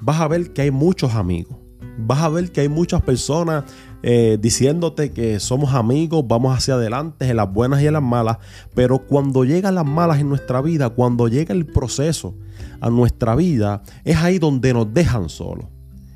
vas 0.00 0.20
a 0.20 0.28
ver 0.28 0.52
que 0.52 0.62
hay 0.62 0.70
muchos 0.70 1.14
amigos. 1.14 1.58
Vas 1.98 2.20
a 2.20 2.28
ver 2.28 2.52
que 2.52 2.62
hay 2.62 2.68
muchas 2.68 3.02
personas 3.02 3.64
eh, 4.02 4.38
diciéndote 4.40 5.12
que 5.12 5.40
somos 5.40 5.74
amigos, 5.74 6.24
vamos 6.26 6.56
hacia 6.56 6.74
adelante 6.74 7.28
en 7.28 7.36
las 7.36 7.52
buenas 7.52 7.80
y 7.82 7.86
en 7.86 7.94
las 7.94 8.02
malas, 8.02 8.38
pero 8.74 9.06
cuando 9.06 9.44
llegan 9.44 9.74
las 9.74 9.86
malas 9.86 10.20
en 10.20 10.28
nuestra 10.28 10.60
vida, 10.60 10.90
cuando 10.90 11.28
llega 11.28 11.54
el 11.54 11.66
proceso 11.66 12.34
a 12.80 12.90
nuestra 12.90 13.34
vida, 13.34 13.82
es 14.04 14.16
ahí 14.16 14.38
donde 14.38 14.72
nos 14.74 14.92
dejan 14.92 15.28
solos. 15.28 15.66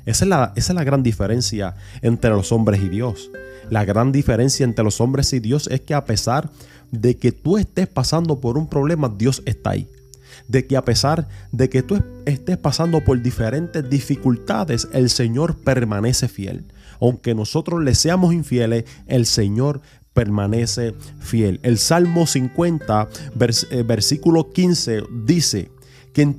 Esa 0.05 0.25
es, 0.25 0.29
la, 0.29 0.53
esa 0.55 0.73
es 0.73 0.75
la 0.75 0.83
gran 0.83 1.03
diferencia 1.03 1.75
entre 2.01 2.31
los 2.31 2.51
hombres 2.51 2.81
y 2.81 2.89
Dios. 2.89 3.31
La 3.71 3.85
gran 3.85 4.11
diferencia 4.11 4.65
entre 4.65 4.83
los 4.83 4.99
hombres 4.99 5.31
y 5.31 5.39
Dios 5.39 5.69
es 5.71 5.79
que 5.79 5.93
a 5.93 6.03
pesar 6.03 6.51
de 6.91 7.15
que 7.15 7.31
tú 7.31 7.57
estés 7.57 7.87
pasando 7.87 8.41
por 8.41 8.57
un 8.57 8.67
problema, 8.67 9.07
Dios 9.07 9.41
está 9.45 9.69
ahí. 9.69 9.87
De 10.49 10.67
que 10.67 10.75
a 10.75 10.83
pesar 10.83 11.29
de 11.53 11.69
que 11.69 11.81
tú 11.81 12.03
estés 12.25 12.57
pasando 12.57 13.01
por 13.01 13.21
diferentes 13.21 13.89
dificultades, 13.89 14.89
el 14.91 15.09
Señor 15.09 15.55
permanece 15.55 16.27
fiel. 16.27 16.65
Aunque 16.99 17.33
nosotros 17.33 17.81
le 17.81 17.95
seamos 17.95 18.33
infieles, 18.33 18.83
el 19.07 19.25
Señor 19.25 19.79
permanece 20.13 20.93
fiel. 21.21 21.61
El 21.63 21.77
Salmo 21.77 22.27
50, 22.27 23.07
eh, 23.71 23.83
versículo 23.83 24.51
15 24.51 25.03
dice 25.23 25.71
que 26.13 26.23
en, 26.23 26.37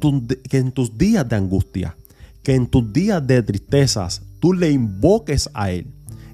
que 0.51 0.59
en 0.59 0.71
tus 0.71 0.99
días 0.99 1.27
de 1.27 1.37
angustia, 1.37 1.97
que 2.43 2.55
en 2.55 2.67
tus 2.67 2.93
días 2.93 3.27
de 3.27 3.43
tristezas, 3.43 4.21
tú 4.39 4.53
le 4.53 4.71
invoques 4.71 5.49
a 5.55 5.71
Él 5.71 5.87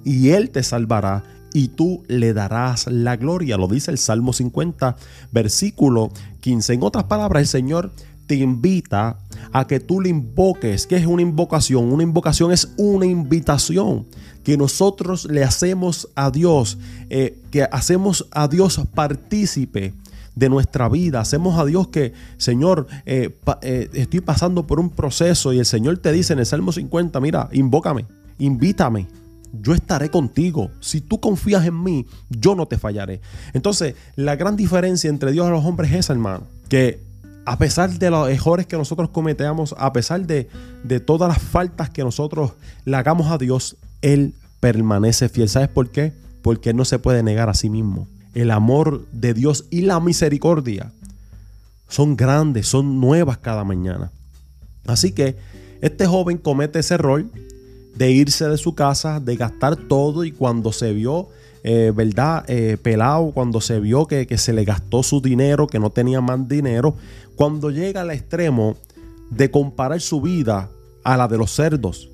y 0.08 0.30
Él 0.30 0.48
te 0.48 0.62
salvará 0.62 1.22
y 1.52 1.68
tú 1.68 2.02
le 2.08 2.32
darás 2.32 2.86
la 2.86 3.16
gloria. 3.16 3.58
Lo 3.58 3.68
dice 3.68 3.90
el 3.90 3.98
Salmo 3.98 4.32
50, 4.32 4.96
versículo 5.32 6.10
15. 6.40 6.72
En 6.72 6.82
otras 6.82 7.04
palabras, 7.04 7.42
el 7.42 7.46
Señor 7.46 7.92
te 8.26 8.36
invita 8.36 9.18
a 9.52 9.66
que 9.66 9.80
tú 9.80 10.00
le 10.00 10.08
invoques. 10.08 10.86
¿Qué 10.86 10.96
es 10.96 11.04
una 11.04 11.20
invocación? 11.20 11.92
Una 11.92 12.04
invocación 12.04 12.52
es 12.52 12.72
una 12.78 13.04
invitación 13.04 14.06
que 14.44 14.56
nosotros 14.56 15.26
le 15.26 15.44
hacemos 15.44 16.08
a 16.14 16.30
Dios, 16.30 16.78
eh, 17.10 17.38
que 17.50 17.64
hacemos 17.64 18.28
a 18.30 18.48
Dios 18.48 18.80
partícipe 18.94 19.92
de 20.34 20.48
nuestra 20.48 20.88
vida. 20.88 21.20
Hacemos 21.20 21.58
a 21.58 21.66
Dios 21.66 21.88
que, 21.88 22.14
Señor, 22.38 22.86
eh, 23.04 23.36
eh, 23.60 23.90
estoy 23.92 24.22
pasando 24.22 24.66
por 24.66 24.80
un 24.80 24.88
proceso 24.88 25.52
y 25.52 25.58
el 25.58 25.66
Señor 25.66 25.98
te 25.98 26.12
dice 26.12 26.32
en 26.32 26.38
el 26.38 26.46
Salmo 26.46 26.72
50, 26.72 27.20
mira, 27.20 27.50
invócame, 27.52 28.06
invítame 28.38 29.06
yo 29.52 29.74
estaré 29.74 30.10
contigo. 30.10 30.70
Si 30.80 31.00
tú 31.00 31.20
confías 31.20 31.64
en 31.66 31.82
mí, 31.82 32.06
yo 32.28 32.54
no 32.54 32.66
te 32.66 32.78
fallaré. 32.78 33.20
Entonces, 33.52 33.94
la 34.16 34.36
gran 34.36 34.56
diferencia 34.56 35.10
entre 35.10 35.32
Dios 35.32 35.46
y 35.46 35.50
los 35.50 35.64
hombres 35.64 35.90
es 35.90 35.98
esa, 35.98 36.12
hermano. 36.12 36.44
Que 36.68 37.00
a 37.44 37.58
pesar 37.58 37.90
de 37.90 38.10
los 38.10 38.28
errores 38.28 38.66
que 38.66 38.76
nosotros 38.76 39.08
cometamos, 39.10 39.74
a 39.78 39.92
pesar 39.92 40.26
de, 40.26 40.48
de 40.84 41.00
todas 41.00 41.28
las 41.28 41.42
faltas 41.42 41.90
que 41.90 42.04
nosotros 42.04 42.52
le 42.84 42.96
hagamos 42.96 43.30
a 43.30 43.38
Dios, 43.38 43.76
Él 44.02 44.34
permanece 44.60 45.28
fiel. 45.28 45.48
¿Sabes 45.48 45.68
por 45.68 45.90
qué? 45.90 46.12
Porque 46.42 46.70
Él 46.70 46.76
no 46.76 46.84
se 46.84 46.98
puede 46.98 47.22
negar 47.22 47.48
a 47.48 47.54
sí 47.54 47.70
mismo. 47.70 48.06
El 48.34 48.50
amor 48.50 49.06
de 49.12 49.34
Dios 49.34 49.64
y 49.70 49.80
la 49.82 49.98
misericordia 50.00 50.92
son 51.88 52.16
grandes, 52.16 52.68
son 52.68 53.00
nuevas 53.00 53.38
cada 53.38 53.64
mañana. 53.64 54.10
Así 54.86 55.12
que 55.12 55.36
este 55.80 56.06
joven 56.06 56.38
comete 56.38 56.78
ese 56.78 56.94
error 56.94 57.24
de 57.98 58.12
irse 58.12 58.48
de 58.48 58.56
su 58.56 58.74
casa, 58.74 59.20
de 59.20 59.36
gastar 59.36 59.76
todo 59.76 60.24
y 60.24 60.32
cuando 60.32 60.72
se 60.72 60.92
vio 60.92 61.28
eh, 61.64 61.92
¿verdad? 61.94 62.44
Eh, 62.48 62.78
pelado 62.80 63.32
cuando 63.32 63.60
se 63.60 63.80
vio 63.80 64.06
que, 64.06 64.26
que 64.26 64.38
se 64.38 64.52
le 64.52 64.64
gastó 64.64 65.02
su 65.02 65.20
dinero, 65.20 65.66
que 65.66 65.80
no 65.80 65.90
tenía 65.90 66.20
más 66.20 66.46
dinero, 66.46 66.94
cuando 67.34 67.70
llega 67.70 68.02
al 68.02 68.10
extremo 68.10 68.76
de 69.30 69.50
comparar 69.50 70.00
su 70.00 70.20
vida 70.20 70.70
a 71.02 71.16
la 71.16 71.26
de 71.26 71.36
los 71.36 71.50
cerdos. 71.50 72.10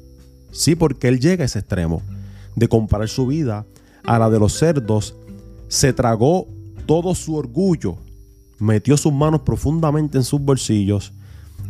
Sí, 0.50 0.74
porque 0.74 1.08
él 1.08 1.20
llega 1.20 1.42
a 1.42 1.46
ese 1.46 1.58
extremo 1.58 2.02
de 2.56 2.68
comparar 2.68 3.08
su 3.08 3.26
vida 3.26 3.66
a 4.04 4.18
la 4.18 4.30
de 4.30 4.38
los 4.38 4.54
cerdos, 4.54 5.14
se 5.68 5.92
tragó 5.92 6.46
todo 6.86 7.14
su 7.14 7.36
orgullo, 7.36 7.96
metió 8.58 8.96
sus 8.96 9.12
manos 9.12 9.42
profundamente 9.42 10.18
en 10.18 10.24
sus 10.24 10.40
bolsillos 10.40 11.12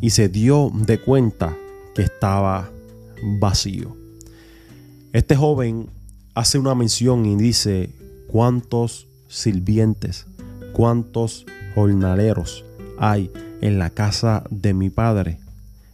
y 0.00 0.11
se 0.11 0.29
dio 0.29 0.70
de 0.74 1.00
cuenta 1.00 1.57
que 1.94 2.03
estaba 2.03 2.70
vacío. 3.40 4.04
Este 5.14 5.37
joven 5.37 5.90
hace 6.35 6.59
una 6.59 6.74
mención 6.74 7.24
y 7.24 7.37
dice, 7.37 7.88
¿cuántos 8.27 9.07
sirvientes, 9.29 10.27
cuántos 10.72 11.46
jornaleros 11.77 12.64
hay 12.98 13.31
en 13.61 13.79
la 13.79 13.90
casa 13.90 14.42
de 14.50 14.74
mi 14.74 14.90
padre 14.90 15.38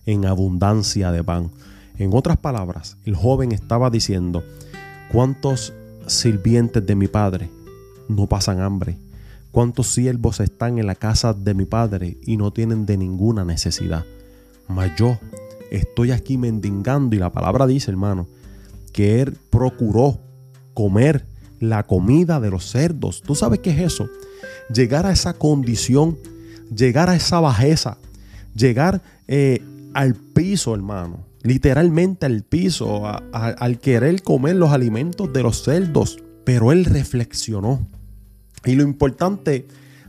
en 0.07 0.25
abundancia 0.25 1.13
de 1.13 1.23
pan? 1.23 1.51
En 1.99 2.15
otras 2.15 2.39
palabras, 2.39 2.97
el 3.05 3.15
joven 3.15 3.53
estaba 3.53 3.91
diciendo, 3.91 4.43
¿cuántos 5.13 5.75
sirvientes 6.07 6.87
de 6.87 6.95
mi 6.95 7.07
padre 7.07 7.51
no 8.09 8.27
pasan 8.27 8.63
hambre? 8.63 8.97
¿Cuántos 9.53 9.89
siervos 9.89 10.41
están 10.41 10.79
en 10.79 10.87
la 10.87 10.95
casa 10.95 11.35
de 11.35 11.53
mi 11.53 11.67
padre 11.67 12.17
y 12.25 12.39
no 12.39 12.55
tienen 12.55 12.87
de 12.87 12.97
ninguna 12.97 13.45
necesidad? 13.45 14.07
Mas 14.67 14.93
yo 14.97 15.19
estoy 15.71 16.11
aquí 16.11 16.39
mendigando 16.39 17.15
y 17.15 17.19
la 17.19 17.31
palabra 17.31 17.67
dice, 17.67 17.91
hermano, 17.91 18.27
que 18.93 19.21
él 19.21 19.37
procuró 19.51 20.21
comer 20.75 21.27
la 21.61 21.87
comida 21.87 22.41
de 22.41 22.51
los 22.51 22.71
cerdos. 22.71 23.23
¿Tú 23.23 23.35
sabes 23.35 23.61
qué 23.61 23.71
es 23.71 23.81
eso? 23.81 24.09
Llegar 24.73 25.07
a 25.07 25.13
esa 25.13 25.35
condición, 25.35 26.19
llegar 26.75 27.11
a 27.11 27.17
esa 27.17 27.41
bajeza, 27.41 27.99
llegar 28.55 29.03
eh, 29.29 29.63
al 29.95 30.15
piso, 30.15 30.75
hermano. 30.75 31.27
Literalmente 31.43 32.27
al 32.27 32.43
piso, 32.43 33.03
al 33.33 33.79
querer 33.79 34.23
comer 34.23 34.57
los 34.57 34.73
alimentos 34.73 35.33
de 35.33 35.43
los 35.43 35.63
cerdos. 35.63 36.23
Pero 36.45 36.73
él 36.73 36.85
reflexionó. 36.85 37.87
Y 38.65 38.75
lo 38.75 38.83
importante 38.83 39.67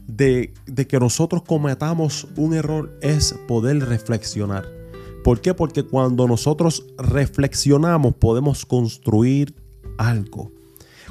de, 0.07 0.53
de 0.65 0.87
que 0.87 0.99
nosotros 0.99 1.43
cometamos 1.43 2.27
un 2.35 2.53
error 2.53 2.97
es 3.01 3.33
poder 3.47 3.85
reflexionar. 3.87 4.80
¿Por 5.23 5.41
qué? 5.41 5.53
Porque 5.53 5.83
cuando 5.83 6.27
nosotros 6.27 6.85
reflexionamos 6.97 8.15
podemos 8.15 8.65
construir 8.65 9.55
algo. 9.97 10.51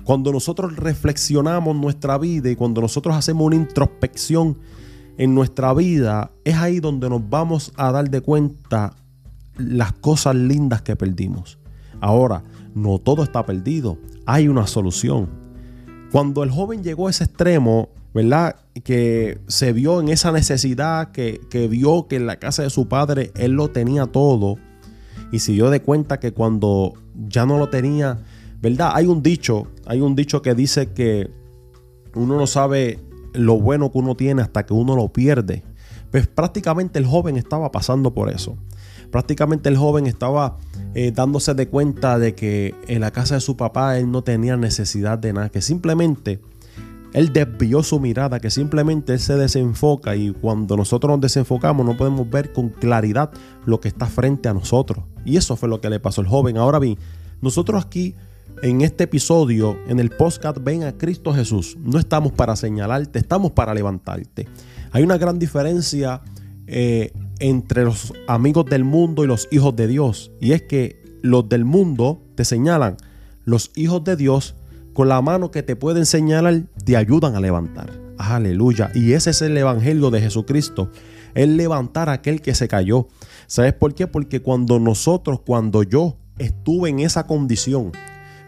Cuando 0.04 0.32
nosotros 0.32 0.76
reflexionamos 0.76 1.76
nuestra 1.76 2.18
vida 2.18 2.50
y 2.50 2.56
cuando 2.56 2.80
nosotros 2.80 3.14
hacemos 3.14 3.46
una 3.46 3.56
introspección 3.56 4.58
en 5.18 5.34
nuestra 5.34 5.74
vida, 5.74 6.32
es 6.44 6.56
ahí 6.56 6.80
donde 6.80 7.08
nos 7.08 7.28
vamos 7.28 7.72
a 7.76 7.92
dar 7.92 8.08
de 8.10 8.20
cuenta 8.20 8.96
las 9.56 9.92
cosas 9.92 10.34
lindas 10.34 10.82
que 10.82 10.96
perdimos. 10.96 11.58
Ahora, 12.00 12.42
no 12.74 12.98
todo 12.98 13.22
está 13.22 13.44
perdido, 13.44 13.98
hay 14.26 14.48
una 14.48 14.66
solución. 14.66 15.28
Cuando 16.10 16.42
el 16.42 16.50
joven 16.50 16.82
llegó 16.82 17.06
a 17.06 17.10
ese 17.10 17.24
extremo, 17.24 17.90
¿verdad? 18.12 18.56
Que 18.84 19.40
se 19.46 19.72
vio 19.72 20.00
en 20.00 20.08
esa 20.08 20.32
necesidad, 20.32 21.12
que, 21.12 21.40
vio 21.68 22.08
que 22.08 22.16
en 22.16 22.26
la 22.26 22.38
casa 22.38 22.62
de 22.62 22.70
su 22.70 22.88
padre 22.88 23.30
él 23.36 23.52
lo 23.52 23.70
tenía 23.70 24.06
todo 24.06 24.56
y 25.32 25.38
se 25.40 25.52
dio 25.52 25.70
de 25.70 25.80
cuenta 25.80 26.18
que 26.18 26.32
cuando 26.32 26.94
ya 27.28 27.46
no 27.46 27.58
lo 27.58 27.68
tenía, 27.68 28.18
¿verdad? 28.60 28.90
Hay 28.94 29.06
un 29.06 29.22
dicho, 29.22 29.68
hay 29.86 30.00
un 30.00 30.16
dicho 30.16 30.42
que 30.42 30.54
dice 30.54 30.92
que 30.92 31.30
uno 32.14 32.36
no 32.36 32.46
sabe 32.46 32.98
lo 33.32 33.60
bueno 33.60 33.92
que 33.92 33.98
uno 33.98 34.16
tiene 34.16 34.42
hasta 34.42 34.66
que 34.66 34.74
uno 34.74 34.96
lo 34.96 35.12
pierde. 35.12 35.62
Pues 36.10 36.26
prácticamente 36.26 36.98
el 36.98 37.06
joven 37.06 37.36
estaba 37.36 37.70
pasando 37.70 38.12
por 38.12 38.30
eso. 38.30 38.56
Prácticamente 39.12 39.68
el 39.68 39.76
joven 39.76 40.06
estaba 40.06 40.58
eh, 40.94 41.12
dándose 41.14 41.54
de 41.54 41.68
cuenta 41.68 42.18
de 42.18 42.34
que 42.34 42.74
en 42.88 43.00
la 43.00 43.12
casa 43.12 43.36
de 43.36 43.40
su 43.40 43.56
papá 43.56 43.98
él 43.98 44.10
no 44.10 44.22
tenía 44.22 44.56
necesidad 44.56 45.18
de 45.18 45.32
nada, 45.32 45.48
que 45.50 45.62
simplemente 45.62 46.40
él 47.12 47.32
desvió 47.32 47.82
su 47.82 47.98
mirada, 47.98 48.40
que 48.40 48.50
simplemente 48.50 49.14
él 49.14 49.20
se 49.20 49.36
desenfoca 49.36 50.14
y 50.16 50.30
cuando 50.32 50.76
nosotros 50.76 51.10
nos 51.10 51.20
desenfocamos 51.20 51.84
no 51.84 51.96
podemos 51.96 52.28
ver 52.30 52.52
con 52.52 52.68
claridad 52.68 53.30
lo 53.66 53.80
que 53.80 53.88
está 53.88 54.06
frente 54.06 54.48
a 54.48 54.54
nosotros. 54.54 55.04
Y 55.24 55.36
eso 55.36 55.56
fue 55.56 55.68
lo 55.68 55.80
que 55.80 55.90
le 55.90 56.00
pasó 56.00 56.20
al 56.20 56.28
joven. 56.28 56.56
Ahora 56.56 56.78
bien, 56.78 56.98
nosotros 57.40 57.84
aquí 57.84 58.14
en 58.62 58.82
este 58.82 59.04
episodio, 59.04 59.78
en 59.88 59.98
el 60.00 60.10
podcast 60.10 60.58
Ven 60.62 60.84
a 60.84 60.92
Cristo 60.92 61.32
Jesús, 61.32 61.76
no 61.80 61.98
estamos 61.98 62.32
para 62.32 62.56
señalarte, 62.56 63.18
estamos 63.18 63.52
para 63.52 63.74
levantarte. 63.74 64.46
Hay 64.92 65.02
una 65.02 65.18
gran 65.18 65.38
diferencia 65.38 66.22
eh, 66.66 67.12
entre 67.38 67.84
los 67.84 68.12
amigos 68.28 68.66
del 68.66 68.84
mundo 68.84 69.24
y 69.24 69.26
los 69.26 69.48
hijos 69.50 69.74
de 69.74 69.86
Dios. 69.86 70.30
Y 70.40 70.52
es 70.52 70.62
que 70.62 71.02
los 71.22 71.48
del 71.48 71.64
mundo 71.64 72.22
te 72.34 72.44
señalan, 72.44 72.96
los 73.44 73.72
hijos 73.74 74.04
de 74.04 74.16
Dios 74.16 74.54
con 74.92 75.08
la 75.08 75.20
mano 75.22 75.50
que 75.50 75.62
te 75.62 75.76
pueden 75.76 76.06
señalar, 76.06 76.62
te 76.84 76.96
ayudan 76.96 77.34
a 77.34 77.40
levantar. 77.40 77.90
Aleluya. 78.18 78.90
Y 78.94 79.12
ese 79.12 79.30
es 79.30 79.42
el 79.42 79.56
evangelio 79.56 80.10
de 80.10 80.20
Jesucristo. 80.20 80.90
El 81.34 81.56
levantar 81.56 82.08
a 82.08 82.14
aquel 82.14 82.42
que 82.42 82.54
se 82.54 82.68
cayó. 82.68 83.08
¿Sabes 83.46 83.72
por 83.72 83.94
qué? 83.94 84.06
Porque 84.06 84.42
cuando 84.42 84.78
nosotros, 84.78 85.40
cuando 85.40 85.82
yo 85.82 86.16
estuve 86.38 86.90
en 86.90 87.00
esa 87.00 87.26
condición, 87.26 87.92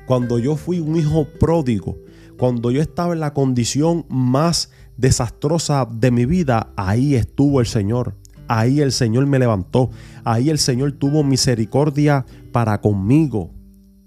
cuando 0.06 0.38
yo 0.38 0.56
fui 0.56 0.80
un 0.80 0.96
hijo 0.96 1.26
pródigo, 1.40 1.96
cuando 2.36 2.70
yo 2.70 2.82
estaba 2.82 3.14
en 3.14 3.20
la 3.20 3.34
condición 3.34 4.04
más 4.08 4.70
desastrosa 4.96 5.88
de 5.90 6.10
mi 6.10 6.26
vida, 6.26 6.72
ahí 6.76 7.14
estuvo 7.14 7.60
el 7.60 7.66
Señor. 7.66 8.16
Ahí 8.48 8.80
el 8.80 8.92
Señor 8.92 9.26
me 9.26 9.38
levantó. 9.38 9.90
Ahí 10.24 10.50
el 10.50 10.58
Señor 10.58 10.92
tuvo 10.92 11.22
misericordia 11.22 12.26
para 12.50 12.80
conmigo 12.80 13.52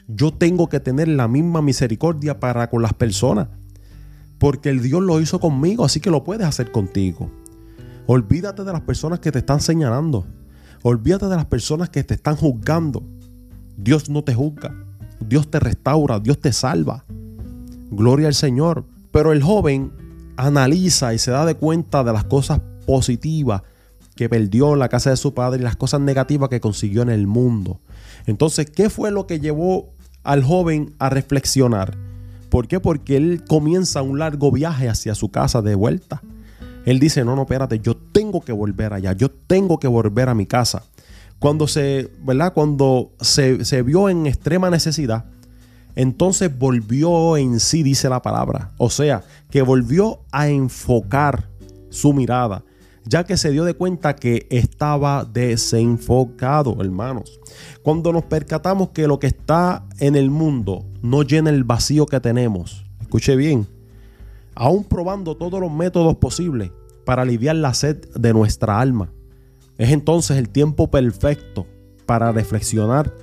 yo 0.07 0.33
tengo 0.33 0.69
que 0.69 0.79
tener 0.79 1.07
la 1.07 1.27
misma 1.27 1.61
misericordia 1.61 2.39
para 2.39 2.69
con 2.69 2.81
las 2.81 2.93
personas. 2.93 3.47
Porque 4.37 4.69
el 4.69 4.81
Dios 4.81 5.01
lo 5.01 5.19
hizo 5.21 5.39
conmigo, 5.39 5.85
así 5.85 5.99
que 5.99 6.11
lo 6.11 6.23
puedes 6.23 6.45
hacer 6.45 6.71
contigo. 6.71 7.31
Olvídate 8.05 8.63
de 8.63 8.73
las 8.73 8.81
personas 8.81 9.19
que 9.19 9.31
te 9.31 9.39
están 9.39 9.61
señalando. 9.61 10.25
Olvídate 10.83 11.27
de 11.27 11.35
las 11.35 11.45
personas 11.45 11.89
que 11.89 12.03
te 12.03 12.13
están 12.13 12.35
juzgando. 12.35 13.03
Dios 13.77 14.09
no 14.09 14.23
te 14.23 14.35
juzga. 14.35 14.75
Dios 15.19 15.49
te 15.49 15.59
restaura. 15.59 16.19
Dios 16.19 16.39
te 16.39 16.53
salva. 16.53 17.05
Gloria 17.89 18.27
al 18.27 18.35
Señor. 18.35 18.85
Pero 19.11 19.31
el 19.31 19.41
joven 19.41 19.91
analiza 20.37 21.13
y 21.13 21.17
se 21.17 21.31
da 21.31 21.45
de 21.45 21.55
cuenta 21.55 22.03
de 22.03 22.13
las 22.13 22.25
cosas 22.25 22.61
positivas 22.85 23.63
que 24.15 24.29
perdió 24.29 24.73
en 24.73 24.79
la 24.79 24.89
casa 24.89 25.09
de 25.09 25.17
su 25.17 25.33
padre 25.33 25.61
y 25.61 25.63
las 25.63 25.75
cosas 25.75 26.01
negativas 26.01 26.49
que 26.49 26.61
consiguió 26.61 27.01
en 27.01 27.09
el 27.09 27.25
mundo. 27.25 27.81
Entonces, 28.27 28.69
¿qué 28.69 28.89
fue 28.89 29.11
lo 29.11 29.27
que 29.27 29.39
llevó 29.39 29.94
al 30.25 30.43
joven 30.43 30.93
a 30.99 31.09
reflexionar. 31.09 31.95
¿Por 32.49 32.67
qué? 32.67 32.79
Porque 32.79 33.17
él 33.17 33.43
comienza 33.47 34.01
un 34.01 34.19
largo 34.19 34.51
viaje 34.51 34.89
hacia 34.89 35.15
su 35.15 35.29
casa 35.29 35.61
de 35.61 35.75
vuelta. 35.75 36.21
Él 36.85 36.99
dice, 36.99 37.23
no, 37.23 37.35
no, 37.35 37.43
espérate, 37.43 37.79
yo 37.79 37.95
tengo 37.95 38.41
que 38.41 38.51
volver 38.51 38.93
allá, 38.93 39.13
yo 39.13 39.31
tengo 39.31 39.79
que 39.79 39.87
volver 39.87 40.29
a 40.29 40.35
mi 40.35 40.45
casa. 40.45 40.83
Cuando 41.39 41.67
se, 41.67 42.11
¿verdad? 42.21 42.53
Cuando 42.53 43.11
se, 43.21 43.65
se 43.65 43.81
vio 43.81 44.09
en 44.09 44.25
extrema 44.25 44.69
necesidad, 44.69 45.25
entonces 45.95 46.55
volvió 46.57 47.37
en 47.37 47.59
sí, 47.59 47.81
dice 47.83 48.09
la 48.09 48.21
palabra. 48.21 48.71
O 48.77 48.89
sea, 48.89 49.23
que 49.49 49.61
volvió 49.61 50.19
a 50.31 50.47
enfocar 50.47 51.49
su 51.89 52.13
mirada 52.13 52.63
ya 53.05 53.23
que 53.23 53.37
se 53.37 53.51
dio 53.51 53.63
de 53.63 53.75
cuenta 53.75 54.15
que 54.15 54.47
estaba 54.49 55.25
desenfocado, 55.25 56.77
hermanos. 56.81 57.39
Cuando 57.83 58.11
nos 58.11 58.23
percatamos 58.23 58.89
que 58.89 59.07
lo 59.07 59.19
que 59.19 59.27
está 59.27 59.85
en 59.99 60.15
el 60.15 60.29
mundo 60.29 60.85
no 61.01 61.21
llena 61.21 61.51
el 61.51 61.63
vacío 61.63 62.05
que 62.07 62.19
tenemos, 62.19 62.85
escuche 62.99 63.35
bien, 63.35 63.67
aún 64.55 64.83
probando 64.83 65.37
todos 65.37 65.59
los 65.59 65.71
métodos 65.71 66.15
posibles 66.17 66.71
para 67.05 67.21
aliviar 67.21 67.55
la 67.55 67.73
sed 67.73 67.97
de 68.15 68.33
nuestra 68.33 68.79
alma, 68.79 69.11
es 69.77 69.91
entonces 69.91 70.37
el 70.37 70.49
tiempo 70.49 70.89
perfecto 70.89 71.67
para 72.05 72.31
reflexionar 72.31 73.13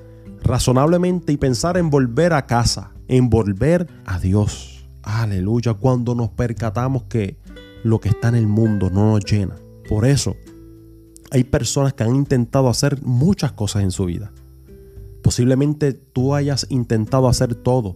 razonablemente 0.43 1.33
y 1.33 1.37
pensar 1.37 1.77
en 1.77 1.91
volver 1.91 2.33
a 2.33 2.47
casa, 2.47 2.93
en 3.09 3.31
volver 3.31 3.89
a 4.05 4.19
Dios. 4.19 4.87
Aleluya, 5.03 5.75
cuando 5.75 6.15
nos 6.15 6.31
percatamos 6.31 7.05
que 7.05 7.37
lo 7.83 8.01
que 8.01 8.11
está 8.11 8.29
en 8.29 8.37
el 8.37 8.47
mundo 8.47 8.91
no 8.91 9.13
nos 9.13 9.25
llena. 9.25 9.62
Por 9.93 10.07
eso, 10.07 10.39
hay 11.31 11.45
personas 11.45 11.93
que 11.93 12.03
han 12.03 12.17
intentado 12.17 12.71
hacer 12.71 13.03
muchas 13.03 13.53
cosas 13.53 13.83
en 13.83 13.91
su 13.91 14.07
vida. 14.07 14.33
Posiblemente 15.23 15.93
tú 15.93 16.35
hayas 16.35 16.67
intentado 16.71 17.29
hacer 17.29 17.55
todo. 17.55 17.93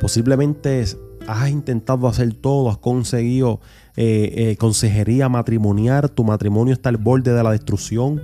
Posiblemente 0.00 0.84
has 1.26 1.50
intentado 1.50 2.06
hacer 2.06 2.32
todo, 2.34 2.70
has 2.70 2.78
conseguido 2.78 3.58
eh, 3.96 4.52
eh, 4.52 4.56
consejería 4.56 5.28
matrimonial, 5.28 6.12
tu 6.12 6.22
matrimonio 6.22 6.74
está 6.74 6.90
al 6.90 6.96
borde 6.96 7.32
de 7.32 7.42
la 7.42 7.50
destrucción, 7.50 8.22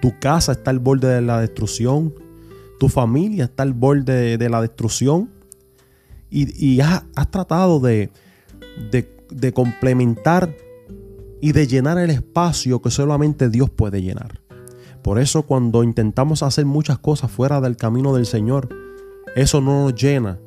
tu 0.00 0.16
casa 0.20 0.52
está 0.52 0.70
al 0.70 0.78
borde 0.78 1.08
de 1.08 1.20
la 1.20 1.40
destrucción, 1.40 2.14
tu 2.78 2.88
familia 2.88 3.46
está 3.46 3.64
al 3.64 3.72
borde 3.72 4.38
de 4.38 4.48
la 4.48 4.60
destrucción. 4.60 5.30
y, 6.30 6.78
has, 6.78 7.02
tratado 7.32 7.80
de, 7.80 8.08
de 8.88 9.52
complementar 9.52 10.54
y 11.44 11.52
de 11.52 11.66
llenar 11.66 11.98
el 11.98 12.08
espacio 12.08 12.80
que 12.80 12.90
solamente 12.90 13.50
Dios 13.50 13.68
puede 13.68 14.00
llenar. 14.00 14.40
Por 15.02 15.18
eso 15.18 15.42
cuando 15.42 15.84
intentamos 15.84 16.42
hacer 16.42 16.64
muchas 16.64 16.98
cosas 16.98 17.30
fuera 17.30 17.60
del 17.60 17.76
camino 17.76 18.14
del 18.14 18.24
Señor, 18.24 18.70
eso 19.36 19.60
no 19.60 19.82
nos 19.82 19.94
llena. 19.94 20.40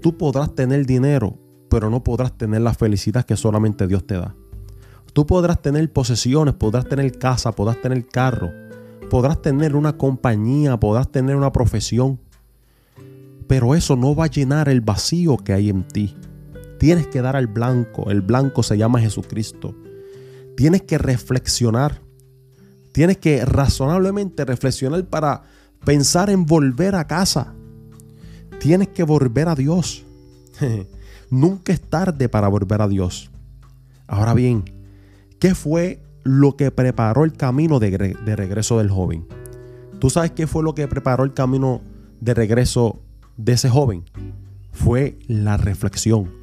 Tú 0.00 0.16
podrás 0.16 0.54
tener 0.54 0.86
dinero, 0.86 1.36
pero 1.68 1.90
no 1.90 2.04
podrás 2.04 2.38
tener 2.38 2.60
la 2.60 2.72
felicidad 2.72 3.24
que 3.24 3.36
solamente 3.36 3.88
Dios 3.88 4.06
te 4.06 4.14
da. 4.14 4.36
Tú 5.12 5.26
podrás 5.26 5.60
tener 5.60 5.92
posesiones, 5.92 6.54
podrás 6.54 6.88
tener 6.88 7.18
casa, 7.18 7.50
podrás 7.50 7.82
tener 7.82 8.06
carro, 8.06 8.52
podrás 9.10 9.42
tener 9.42 9.74
una 9.74 9.96
compañía, 9.96 10.78
podrás 10.78 11.10
tener 11.10 11.34
una 11.34 11.50
profesión, 11.50 12.20
pero 13.48 13.74
eso 13.74 13.96
no 13.96 14.14
va 14.14 14.26
a 14.26 14.30
llenar 14.30 14.68
el 14.68 14.82
vacío 14.82 15.36
que 15.36 15.52
hay 15.52 15.68
en 15.68 15.82
ti. 15.82 16.14
Tienes 16.78 17.08
que 17.08 17.22
dar 17.22 17.34
al 17.34 17.48
blanco, 17.48 18.12
el 18.12 18.20
blanco 18.20 18.62
se 18.62 18.78
llama 18.78 19.00
Jesucristo. 19.00 19.74
Tienes 20.58 20.82
que 20.82 20.98
reflexionar, 20.98 22.00
tienes 22.90 23.18
que 23.18 23.44
razonablemente 23.44 24.44
reflexionar 24.44 25.04
para 25.04 25.44
pensar 25.84 26.30
en 26.30 26.46
volver 26.46 26.96
a 26.96 27.06
casa. 27.06 27.54
Tienes 28.58 28.88
que 28.88 29.04
volver 29.04 29.48
a 29.48 29.54
Dios. 29.54 30.04
Nunca 31.30 31.72
es 31.72 31.80
tarde 31.80 32.28
para 32.28 32.48
volver 32.48 32.82
a 32.82 32.88
Dios. 32.88 33.30
Ahora 34.08 34.34
bien, 34.34 34.64
¿qué 35.38 35.54
fue 35.54 36.02
lo 36.24 36.56
que 36.56 36.72
preparó 36.72 37.22
el 37.22 37.34
camino 37.34 37.78
de, 37.78 38.16
regreso 38.34 38.78
del 38.78 38.90
joven? 38.90 39.28
¿Tú 40.00 40.10
sabes 40.10 40.32
qué 40.32 40.48
fue 40.48 40.64
lo 40.64 40.74
que 40.74 40.88
preparó 40.88 41.22
el 41.22 41.34
camino 41.34 41.82
de 42.20 42.34
regreso 42.34 43.00
de 43.36 43.52
ese 43.52 43.70
joven? 43.70 44.02
Fue 44.72 45.20
la 45.28 45.56
reflexión. 45.56 46.37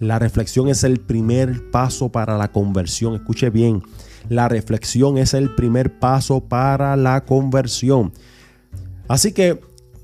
La 0.00 0.18
reflexión 0.18 0.68
es 0.68 0.84
el 0.84 1.00
primer 1.00 1.70
paso 1.70 2.10
para 2.10 2.38
la 2.38 2.52
conversión. 2.52 3.14
Escuche 3.14 3.50
bien, 3.50 3.82
la 4.28 4.48
reflexión 4.48 5.18
es 5.18 5.34
el 5.34 5.54
primer 5.54 5.98
paso 5.98 6.40
para 6.40 6.96
la 6.96 7.24
conversión. 7.24 8.12
Así 9.08 9.32
que, 9.32 9.60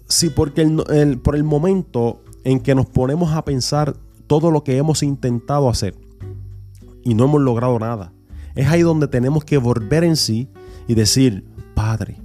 si 0.09 0.31
porque 0.31 0.67
por 1.23 1.37
el 1.37 1.45
momento 1.45 2.23
en 2.43 2.61
que 2.61 2.75
nos 2.75 2.87
ponemos 2.87 3.33
a 3.33 3.45
pensar 3.45 3.97
todo 4.27 4.51
lo 4.51 4.65
que 4.65 4.77
hemos 4.77 5.03
intentado 5.03 5.69
hacer 5.69 5.95
y 7.05 7.15
no 7.15 7.25
hemos 7.25 7.41
logrado 7.41 7.79
nada. 7.79 8.13
Es 8.55 8.69
ahí 8.69 8.83
donde 8.83 9.09
tenemos 9.09 9.45
que 9.45 9.59
volver 9.59 10.05
en 10.05 10.17
sí 10.17 10.49
y 10.89 10.95
decir, 10.95 11.45
Padre, 11.75 12.21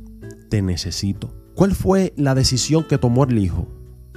te 0.49 0.61
necesito. 0.61 1.33
¿Cuál 1.55 1.75
fue 1.75 2.13
la 2.15 2.35
decisión 2.35 2.83
que 2.83 2.97
tomó 2.97 3.25
el 3.25 3.37
hijo? 3.37 3.67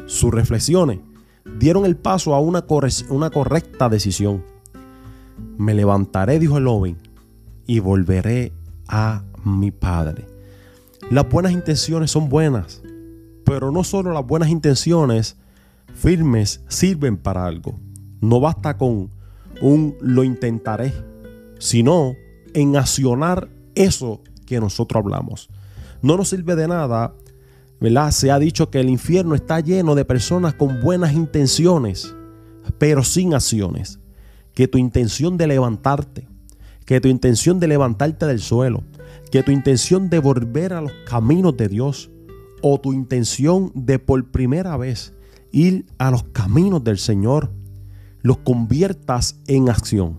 Sus 0.07 0.33
reflexiones 0.33 1.01
dieron 1.59 1.85
el 1.85 1.97
paso 1.97 2.35
a 2.35 2.41
una, 2.41 2.65
una 3.09 3.31
correcta 3.31 3.89
decisión. 3.89 4.45
Me 5.59 5.75
levantaré, 5.75 6.39
dijo 6.39 6.59
el 6.59 6.67
joven, 6.67 6.99
y 7.67 7.81
volveré 7.81 8.53
a 8.89 9.23
mi 9.45 9.71
padre. 9.71 10.27
Las 11.11 11.29
buenas 11.29 11.53
intenciones 11.53 12.11
son 12.11 12.29
buenas, 12.29 12.83
pero 13.45 13.71
no 13.71 13.85
solo 13.85 14.13
las 14.13 14.27
buenas 14.27 14.49
intenciones 14.49 15.37
firmes 15.95 16.63
sirven 16.69 17.17
para 17.17 17.47
algo. 17.47 17.79
No 18.21 18.41
basta 18.41 18.77
con 18.77 19.11
un 19.61 19.97
lo 20.01 20.25
intentaré, 20.25 20.93
sino 21.59 22.15
en 22.55 22.77
accionar 22.77 23.49
eso 23.75 24.21
que 24.47 24.61
nosotros 24.61 25.03
hablamos. 25.03 25.51
No 26.03 26.17
nos 26.17 26.29
sirve 26.29 26.57
de 26.57 26.69
nada, 26.69 27.15
Se 28.13 28.31
ha 28.31 28.39
dicho 28.39 28.71
que 28.71 28.79
el 28.79 28.89
infierno 28.89 29.35
está 29.35 29.59
lleno 29.59 29.97
de 29.97 30.05
personas 30.05 30.55
con 30.55 30.81
buenas 30.81 31.15
intenciones, 31.15 32.15
pero 32.79 33.03
sin 33.03 33.35
acciones. 33.35 33.99
Que 34.55 34.69
tu 34.69 34.79
intención 34.79 35.37
de 35.37 35.49
levantarte, 35.49 36.29
que 36.85 37.01
tu 37.01 37.09
intención 37.09 37.59
de 37.59 37.67
levantarte 37.67 38.27
del 38.27 38.39
suelo, 38.39 38.85
que 39.33 39.43
tu 39.43 39.51
intención 39.51 40.11
de 40.11 40.21
volver 40.21 40.75
a 40.75 40.81
los 40.81 40.93
caminos 41.07 41.57
de 41.57 41.69
Dios, 41.69 42.11
o 42.63 42.81
tu 42.81 42.93
intención 42.93 43.73
de 43.75 43.99
por 43.99 44.31
primera 44.31 44.77
vez 44.77 45.13
ir 45.51 45.87
a 45.99 46.13
los 46.13 46.23
caminos 46.23 46.85
del 46.85 46.99
Señor, 46.99 47.51
los 48.21 48.39
conviertas 48.39 49.41
en 49.49 49.69
acción. 49.69 50.19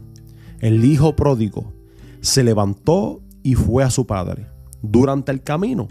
El 0.60 0.84
hijo 0.84 1.16
pródigo 1.16 1.72
se 2.20 2.44
levantó 2.44 3.22
y 3.42 3.56
fue 3.56 3.86
a 3.86 3.90
su 3.90 4.06
padre. 4.06 4.48
Durante 4.82 5.32
el 5.32 5.42
camino 5.42 5.88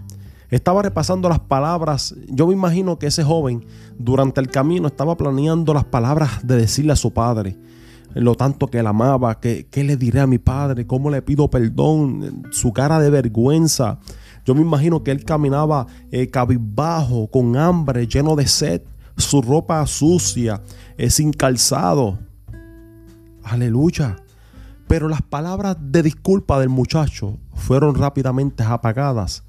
estaba 0.57 0.83
repasando 0.83 1.29
las 1.29 1.41
palabras. 1.41 2.15
Yo 2.29 2.47
me 2.47 2.53
imagino 2.53 2.99
que 2.99 3.07
ese 3.07 3.25
joven 3.25 3.65
durante 3.99 4.41
el 4.41 4.49
camino 4.49 4.87
estaba 4.87 5.17
planeando 5.17 5.75
las 5.75 5.85
palabras 5.85 6.47
de 6.47 6.57
decirle 6.57 6.93
a 6.93 6.97
su 6.97 7.13
padre 7.13 7.57
lo 8.15 8.35
tanto 8.35 8.69
que 8.69 8.79
él 8.79 8.87
amaba, 8.87 9.41
que, 9.41 9.67
qué 9.71 9.85
le 9.85 9.97
diré 9.97 10.21
a 10.21 10.27
mi 10.27 10.39
padre, 10.39 10.87
cómo 10.87 11.11
le 11.11 11.23
pido 11.23 11.49
perdón, 11.49 12.43
su 12.51 12.73
cara 12.73 12.99
de 12.99 13.11
vergüenza. 13.11 13.99
Yo 14.45 14.55
me 14.55 14.61
imagino 14.61 15.03
que 15.03 15.11
él 15.13 15.25
caminaba 15.25 15.87
eh, 16.11 16.29
cabizbajo, 16.29 17.29
con 17.29 17.57
hambre, 17.57 18.07
lleno 18.07 18.37
de 18.37 18.47
sed 18.47 18.83
su 19.17 19.43
ropa 19.43 19.87
sucia, 19.87 20.63
es 20.97 21.15
sin 21.15 21.33
calzado. 21.33 22.19
Aleluya. 23.45 24.17
Pero 24.89 25.09
las 25.09 25.23
palabras 25.23 25.77
de 25.81 26.03
disculpa 26.03 26.59
del 26.59 26.69
muchacho 26.69 27.39
fueron 27.55 27.95
rápidamente 27.95 28.63
apagadas 28.63 29.45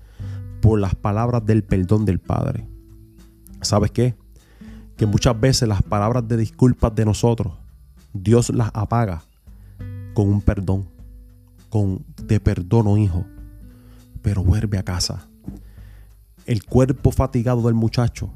por 0.64 0.80
las 0.80 0.96
palabras 0.96 1.46
del 1.46 1.62
perdón 1.62 2.06
del 2.06 2.20
Padre. 2.20 2.66
¿Sabes 3.62 3.92
qué? 3.92 4.16
Que 4.96 5.06
muchas 5.06 5.38
veces 5.38 5.68
las 5.68 5.84
palabras 5.84 6.26
de 6.26 6.38
disculpas 6.38 6.96
de 6.96 7.04
nosotros, 7.04 7.52
Dios 8.14 8.50
las 8.50 8.72
apaga 8.74 9.24
con 10.14 10.30
un 10.30 10.40
perdón, 10.40 10.88
con 11.68 12.06
te 12.28 12.40
perdono 12.40 12.98
hijo, 12.98 13.26
pero 14.22 14.42
vuelve 14.42 14.78
a 14.78 14.84
casa. 14.84 15.28
El 16.46 16.64
cuerpo 16.64 17.12
fatigado 17.12 17.64
del 17.64 17.74
muchacho 17.74 18.30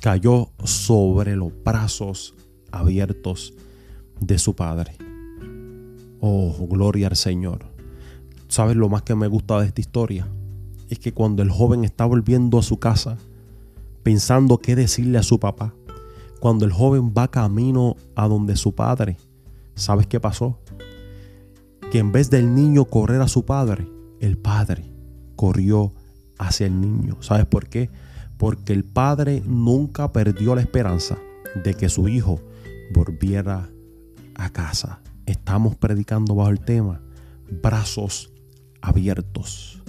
cayó 0.00 0.50
sobre 0.62 1.34
los 1.34 1.50
brazos 1.64 2.36
abiertos 2.70 3.54
de 4.20 4.38
su 4.38 4.54
padre. 4.54 4.92
Oh, 6.20 6.64
gloria 6.70 7.08
al 7.08 7.16
Señor. 7.16 7.64
¿Sabes 8.46 8.76
lo 8.76 8.88
más 8.88 9.02
que 9.02 9.16
me 9.16 9.26
gusta 9.26 9.58
de 9.58 9.66
esta 9.66 9.80
historia? 9.80 10.28
Es 10.92 10.98
que 10.98 11.12
cuando 11.14 11.42
el 11.42 11.50
joven 11.50 11.84
está 11.84 12.04
volviendo 12.04 12.58
a 12.58 12.62
su 12.62 12.78
casa, 12.78 13.16
pensando 14.02 14.58
qué 14.58 14.76
decirle 14.76 15.16
a 15.16 15.22
su 15.22 15.40
papá, 15.40 15.74
cuando 16.38 16.64
el 16.64 16.72
joven 16.72 17.14
va 17.16 17.28
camino 17.28 17.96
a 18.14 18.28
donde 18.28 18.56
su 18.56 18.74
padre, 18.74 19.16
¿sabes 19.74 20.06
qué 20.06 20.20
pasó? 20.20 20.58
Que 21.90 21.98
en 21.98 22.12
vez 22.12 22.28
del 22.28 22.54
niño 22.54 22.84
correr 22.84 23.22
a 23.22 23.28
su 23.28 23.44
padre, 23.44 23.88
el 24.20 24.36
padre 24.36 24.84
corrió 25.34 25.92
hacia 26.38 26.66
el 26.66 26.80
niño. 26.80 27.16
¿Sabes 27.20 27.46
por 27.46 27.68
qué? 27.68 27.88
porque 28.42 28.72
el 28.72 28.82
padre 28.82 29.40
nunca 29.46 30.10
perdió 30.12 30.56
la 30.56 30.62
esperanza 30.62 31.16
de 31.62 31.74
que 31.74 31.88
su 31.88 32.08
hijo 32.08 32.40
volviera 32.92 33.70
a 34.34 34.50
casa. 34.50 35.00
Estamos 35.26 35.76
predicando 35.76 36.34
bajo 36.34 36.50
el 36.50 36.58
tema 36.58 37.00
brazos 37.62 38.32
abiertos. 38.80 39.81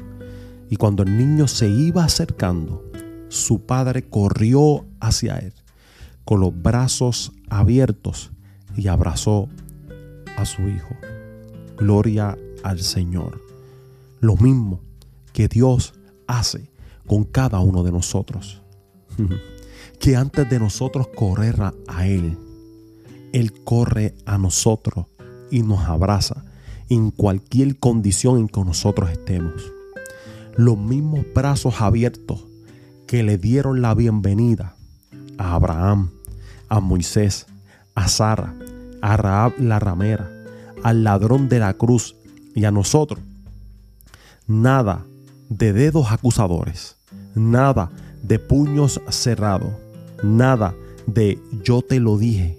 Y 0.74 0.76
cuando 0.76 1.04
el 1.04 1.16
niño 1.16 1.48
se 1.48 1.70
iba 1.70 2.04
acercando, 2.04 2.84
su 3.30 3.68
padre 3.68 4.10
corrió 4.10 4.88
hacia 5.00 5.38
él 5.38 5.54
con 6.26 6.40
los 6.40 6.64
brazos 6.64 7.32
abiertos 7.48 8.32
y 8.76 8.88
abrazó 8.88 9.50
a 10.36 10.46
su 10.46 10.68
hijo. 10.68 10.96
Gloria 11.78 12.36
al 12.64 12.80
Señor. 12.80 13.40
Lo 14.20 14.36
mismo 14.36 14.82
que 15.32 15.48
Dios 15.48 15.94
hace 16.26 16.72
con 17.06 17.24
cada 17.24 17.60
uno 17.60 17.84
de 17.84 17.92
nosotros. 17.92 18.64
que 20.00 20.16
antes 20.16 20.50
de 20.50 20.58
nosotros 20.58 21.08
correr 21.16 21.62
a, 21.62 22.08
Él, 22.08 22.36
Él 23.32 23.64
corre 23.64 24.16
a 24.26 24.40
nosotros 24.40 25.06
y 25.52 25.62
nos 25.62 25.82
abraza 25.82 26.44
en 26.90 27.12
cualquier 27.12 27.78
condición 27.78 28.40
en 28.40 28.48
que 28.48 28.64
nosotros 28.64 29.12
estemos. 29.12 29.62
Los 30.56 30.78
mismos 30.78 31.26
brazos 31.34 31.82
abiertos 31.82 32.46
que 33.08 33.24
le 33.24 33.38
dieron 33.38 33.82
la 33.82 33.96
bienvenida 33.96 34.76
a 35.38 35.56
Abraham, 35.56 36.12
a 36.70 36.80
Moisés, 36.80 37.48
a 37.96 38.08
Sara, 38.08 38.54
a 39.02 39.18
Raab 39.18 39.54
la 39.60 39.80
ramera, 39.80 40.30
al 40.84 41.04
ladrón 41.04 41.50
de 41.50 41.60
la 41.60 41.74
cruz 41.74 42.16
y 42.54 42.66
a 42.66 42.72
nosotros. 42.72 43.20
Nada 44.46 45.06
de 45.50 45.74
dedos 45.74 46.12
acusadores, 46.12 46.98
nada 47.34 47.92
de 48.22 48.38
puños 48.38 49.02
cerrados, 49.10 49.74
nada 50.22 50.76
de 51.08 51.40
yo 51.64 51.82
te 51.82 52.00
lo 52.00 52.18
dije. 52.18 52.58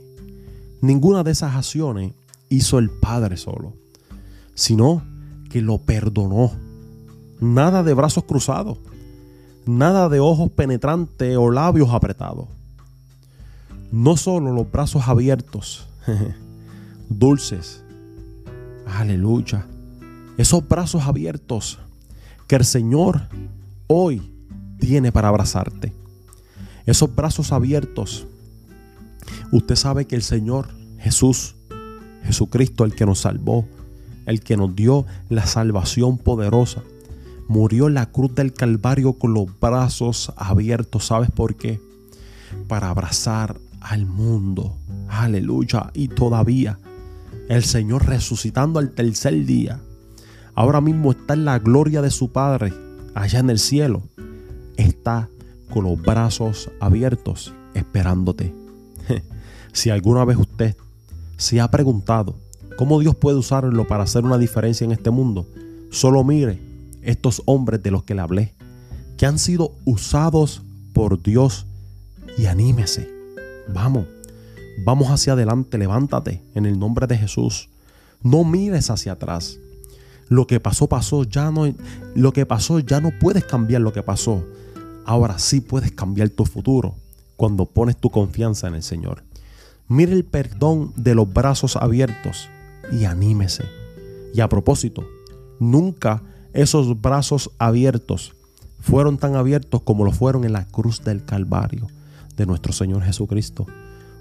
Ninguna 0.80 1.22
de 1.22 1.30
esas 1.30 1.54
acciones 1.54 2.12
hizo 2.48 2.78
el 2.78 2.90
Padre 2.90 3.36
solo, 3.36 3.74
sino 4.54 5.02
que 5.48 5.62
lo 5.62 5.78
perdonó. 5.78 6.63
Nada 7.44 7.82
de 7.82 7.92
brazos 7.92 8.24
cruzados, 8.24 8.78
nada 9.66 10.08
de 10.08 10.18
ojos 10.18 10.50
penetrantes 10.50 11.36
o 11.36 11.50
labios 11.50 11.90
apretados. 11.90 12.48
no 13.92 14.16
solo 14.16 14.50
los 14.50 14.72
brazos 14.72 15.06
abiertos, 15.06 15.86
dulces, 17.10 17.84
aleluya, 18.86 19.66
esos 20.38 20.66
brazos 20.66 21.02
abiertos 21.02 21.78
que 22.48 22.56
el 22.56 22.64
Señor 22.64 23.28
hoy 23.88 24.22
tiene 24.78 25.12
para 25.12 25.28
abrazarte. 25.28 25.92
Esos 26.86 27.14
brazos 27.14 27.52
abiertos. 27.52 28.26
Usted 29.52 29.76
sabe 29.76 30.06
que 30.06 30.16
el 30.16 30.22
Señor 30.22 30.68
Jesús, 30.98 31.56
Jesucristo, 32.24 32.84
el 32.84 32.94
que 32.94 33.04
nos 33.04 33.20
salvó, 33.20 33.66
el 34.24 34.40
que 34.40 34.56
nos 34.56 34.74
dio 34.74 35.04
la 35.28 35.46
salvación 35.46 36.16
poderosa, 36.16 36.82
murió 37.48 37.88
en 37.88 37.94
la 37.94 38.10
cruz 38.10 38.34
del 38.34 38.52
Calvario 38.52 39.14
con 39.14 39.34
los 39.34 39.46
brazos 39.60 40.32
abiertos. 40.36 41.06
¿Sabes 41.06 41.30
por 41.30 41.56
qué? 41.56 41.80
Para 42.68 42.90
abrazar 42.90 43.58
al 43.80 44.06
mundo. 44.06 44.76
Aleluya. 45.08 45.90
Y 45.94 46.08
todavía 46.08 46.78
el 47.48 47.64
Señor 47.64 48.06
resucitando 48.06 48.78
al 48.78 48.90
tercer 48.90 49.44
día. 49.44 49.80
Ahora 50.54 50.80
mismo 50.80 51.12
está 51.12 51.34
en 51.34 51.44
la 51.44 51.58
gloria 51.58 52.00
de 52.00 52.10
su 52.10 52.32
Padre, 52.32 52.72
allá 53.14 53.40
en 53.40 53.50
el 53.50 53.58
cielo. 53.58 54.02
Está 54.76 55.28
con 55.72 55.84
los 55.84 56.00
brazos 56.00 56.70
abiertos 56.80 57.52
esperándote. 57.74 58.54
si 59.72 59.90
alguna 59.90 60.24
vez 60.24 60.38
usted 60.38 60.76
se 61.36 61.60
ha 61.60 61.70
preguntado 61.70 62.36
cómo 62.78 63.00
Dios 63.00 63.16
puede 63.16 63.36
usarlo 63.36 63.86
para 63.86 64.04
hacer 64.04 64.24
una 64.24 64.38
diferencia 64.38 64.84
en 64.84 64.92
este 64.92 65.10
mundo, 65.10 65.46
solo 65.90 66.22
mire 66.24 66.73
estos 67.04 67.42
hombres 67.46 67.82
de 67.82 67.90
los 67.90 68.04
que 68.04 68.14
le 68.14 68.20
hablé, 68.20 68.54
que 69.16 69.26
han 69.26 69.38
sido 69.38 69.72
usados 69.84 70.62
por 70.92 71.22
Dios 71.22 71.66
y 72.36 72.46
anímese. 72.46 73.08
Vamos, 73.72 74.06
vamos 74.84 75.08
hacia 75.08 75.34
adelante, 75.34 75.78
levántate 75.78 76.42
en 76.54 76.66
el 76.66 76.78
nombre 76.78 77.06
de 77.06 77.18
Jesús. 77.18 77.68
No 78.22 78.44
mires 78.44 78.90
hacia 78.90 79.12
atrás. 79.12 79.58
Lo 80.28 80.46
que 80.46 80.60
pasó 80.60 80.88
pasó, 80.88 81.24
ya 81.24 81.50
no 81.50 81.72
lo 82.14 82.32
que 82.32 82.46
pasó 82.46 82.78
ya 82.78 83.00
no 83.00 83.10
puedes 83.20 83.44
cambiar 83.44 83.82
lo 83.82 83.92
que 83.92 84.02
pasó. 84.02 84.44
Ahora 85.04 85.38
sí 85.38 85.60
puedes 85.60 85.92
cambiar 85.92 86.30
tu 86.30 86.46
futuro 86.46 86.94
cuando 87.36 87.66
pones 87.66 87.96
tu 87.96 88.10
confianza 88.10 88.68
en 88.68 88.74
el 88.74 88.82
Señor. 88.82 89.22
Mire 89.86 90.12
el 90.12 90.24
perdón 90.24 90.92
de 90.96 91.14
los 91.14 91.30
brazos 91.30 91.76
abiertos 91.76 92.48
y 92.90 93.04
anímese. 93.04 93.64
Y 94.32 94.40
a 94.40 94.48
propósito, 94.48 95.06
nunca 95.60 96.22
esos 96.54 97.00
brazos 97.00 97.50
abiertos 97.58 98.34
fueron 98.80 99.18
tan 99.18 99.34
abiertos 99.34 99.82
como 99.82 100.04
lo 100.04 100.12
fueron 100.12 100.44
en 100.44 100.52
la 100.52 100.66
cruz 100.66 101.02
del 101.02 101.24
Calvario 101.24 101.88
de 102.36 102.46
nuestro 102.46 102.72
Señor 102.72 103.02
Jesucristo. 103.02 103.66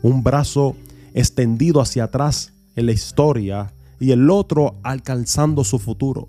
Un 0.01 0.23
brazo 0.23 0.75
extendido 1.13 1.79
hacia 1.79 2.05
atrás 2.05 2.53
en 2.75 2.87
la 2.87 2.91
historia 2.91 3.71
y 3.99 4.11
el 4.11 4.29
otro 4.29 4.75
alcanzando 4.83 5.63
su 5.63 5.79
futuro. 5.79 6.27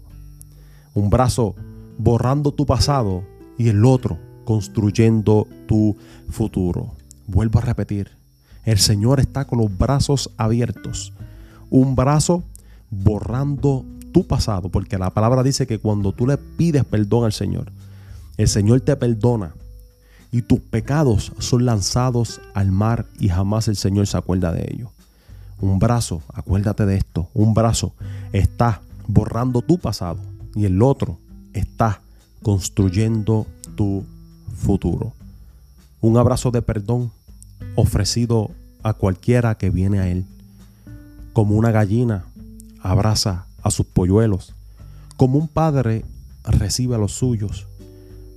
Un 0.93 1.11
brazo 1.11 1.55
borrando 1.97 2.53
tu 2.53 2.67
pasado 2.67 3.25
y 3.57 3.69
el 3.69 3.85
otro 3.85 4.19
construyendo 4.45 5.49
tu 5.67 5.97
futuro. 6.29 6.93
Vuelvo 7.27 7.61
a 7.61 7.63
repetir, 7.63 8.11
el 8.65 8.79
Señor 8.79 9.21
está 9.21 9.47
con 9.47 9.59
los 9.59 9.77
brazos 9.77 10.31
abiertos. 10.37 11.15
Un 11.71 11.97
brazo 11.97 12.45
borrando 12.91 13.85
tu 14.15 14.25
pasado, 14.25 14.69
porque 14.69 14.97
la 14.97 15.11
palabra 15.11 15.43
dice 15.43 15.67
que 15.67 15.81
cuando 15.81 16.13
tú 16.13 16.29
le 16.29 16.39
pides 16.39 16.85
perdón 16.85 17.25
al 17.25 17.33
Señor, 17.33 17.73
el 18.37 18.47
Señor 18.47 18.81
te 18.81 18.95
perdona 18.95 19.55
y 20.31 20.43
tus 20.43 20.61
pecados 20.61 21.33
son 21.41 21.65
lanzados 21.65 22.41
al 22.55 22.71
mar 22.71 23.07
y 23.19 23.29
jamás 23.29 23.67
el 23.67 23.75
Señor 23.75 24.07
se 24.07 24.17
acuerda 24.17 24.53
de 24.53 24.69
ello. 24.73 24.93
Un 25.61 25.81
brazo, 25.81 26.23
acuérdate 26.33 26.87
de 26.87 26.97
esto, 26.97 27.29
un 27.35 27.55
brazo 27.55 27.93
está 28.33 28.81
borrando 29.09 29.63
tu 29.63 29.79
pasado 29.79 30.21
y 30.55 30.65
el 30.65 30.81
otro 30.81 31.19
está 31.53 32.01
construyendo 32.41 33.49
tu 33.75 34.05
futuro. 34.57 35.13
Un 36.01 36.19
abrazo 36.19 36.53
de 36.53 36.63
perdón 36.63 37.11
ofrecido 37.75 38.53
a 38.85 38.93
cualquiera 38.93 39.57
que 39.57 39.71
viene 39.71 39.99
a 39.99 40.09
Él. 40.09 40.25
Como 41.33 41.57
una 41.57 41.73
gallina 41.73 42.27
abraza 42.81 43.44
a 43.65 43.73
sus 43.73 43.87
polluelos. 43.87 44.55
Como 45.17 45.39
un 45.39 45.49
padre 45.49 46.05
recibe 46.45 46.95
a 46.95 46.99
los 46.99 47.13
suyos. 47.13 47.67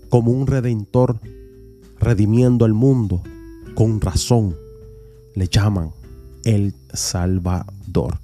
Como 0.10 0.32
un 0.32 0.48
redentor 0.48 1.20
redimiendo 2.00 2.66
el 2.66 2.74
mundo, 2.74 3.22
con 3.76 4.02
razón 4.02 4.56
le 5.36 5.48
llaman 5.48 5.92
el 6.44 6.74
Salvador. 6.94 8.18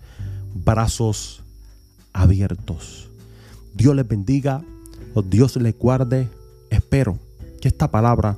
Brazos 0.55 1.43
abiertos. 2.13 3.09
Dios 3.75 3.95
les 3.95 4.07
bendiga, 4.07 4.63
Dios 5.29 5.55
les 5.57 5.77
guarde. 5.77 6.29
Espero 6.69 7.19
que 7.59 7.67
esta 7.67 7.91
palabra 7.91 8.37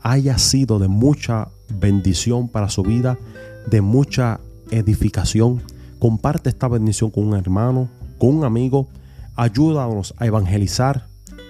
haya 0.00 0.36
sido 0.38 0.78
de 0.78 0.88
mucha 0.88 1.48
bendición 1.80 2.48
para 2.48 2.68
su 2.68 2.82
vida, 2.82 3.18
de 3.70 3.80
mucha 3.80 4.40
edificación. 4.70 5.62
Comparte 6.04 6.50
esta 6.50 6.68
bendición 6.68 7.10
con 7.10 7.24
un 7.24 7.34
hermano, 7.34 7.88
con 8.18 8.36
un 8.36 8.44
amigo. 8.44 8.90
Ayúdanos 9.36 10.12
a 10.18 10.26
evangelizar 10.26 11.06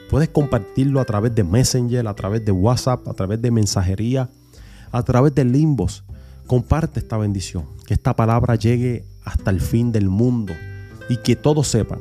Puedes 0.09 0.29
compartirlo 0.29 1.01
a 1.01 1.05
través 1.05 1.35
de 1.35 1.43
Messenger, 1.43 2.07
a 2.07 2.14
través 2.14 2.45
de 2.45 2.53
WhatsApp, 2.53 3.09
a 3.09 3.14
través 3.14 3.43
de 3.43 3.51
mensajería, 3.51 4.31
a 4.93 5.03
través 5.03 5.35
de 5.35 5.45
limbos. 5.45 6.05
Comparte 6.47 7.01
esta 7.01 7.17
bendición, 7.17 7.64
que 7.85 7.95
esta 7.95 8.14
palabra 8.14 8.55
llegue 8.55 9.05
hasta 9.25 9.51
el 9.51 9.61
fin 9.61 9.90
del 9.90 10.09
mundo 10.09 10.53
y 11.09 11.17
que 11.17 11.35
todos 11.35 11.67
sepan 11.67 11.99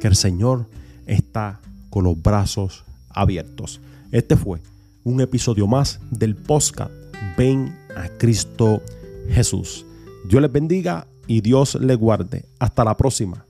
que 0.00 0.08
el 0.08 0.16
Señor 0.16 0.68
está 1.04 1.60
con 1.90 2.04
los 2.04 2.22
brazos 2.22 2.86
abiertos. 3.10 3.78
Este 4.10 4.38
fue 4.38 4.62
un 5.04 5.20
episodio 5.20 5.66
más 5.66 6.00
del 6.10 6.34
podcast 6.34 6.92
Ven 7.36 7.76
a 7.94 8.08
Cristo 8.08 8.80
Jesús. 9.28 9.84
Dios 10.26 10.40
les 10.40 10.50
bendiga 10.50 11.06
y 11.30 11.42
Dios 11.42 11.76
les 11.76 11.96
guarde. 11.96 12.44
Hasta 12.58 12.82
la 12.82 12.96
próxima. 12.96 13.46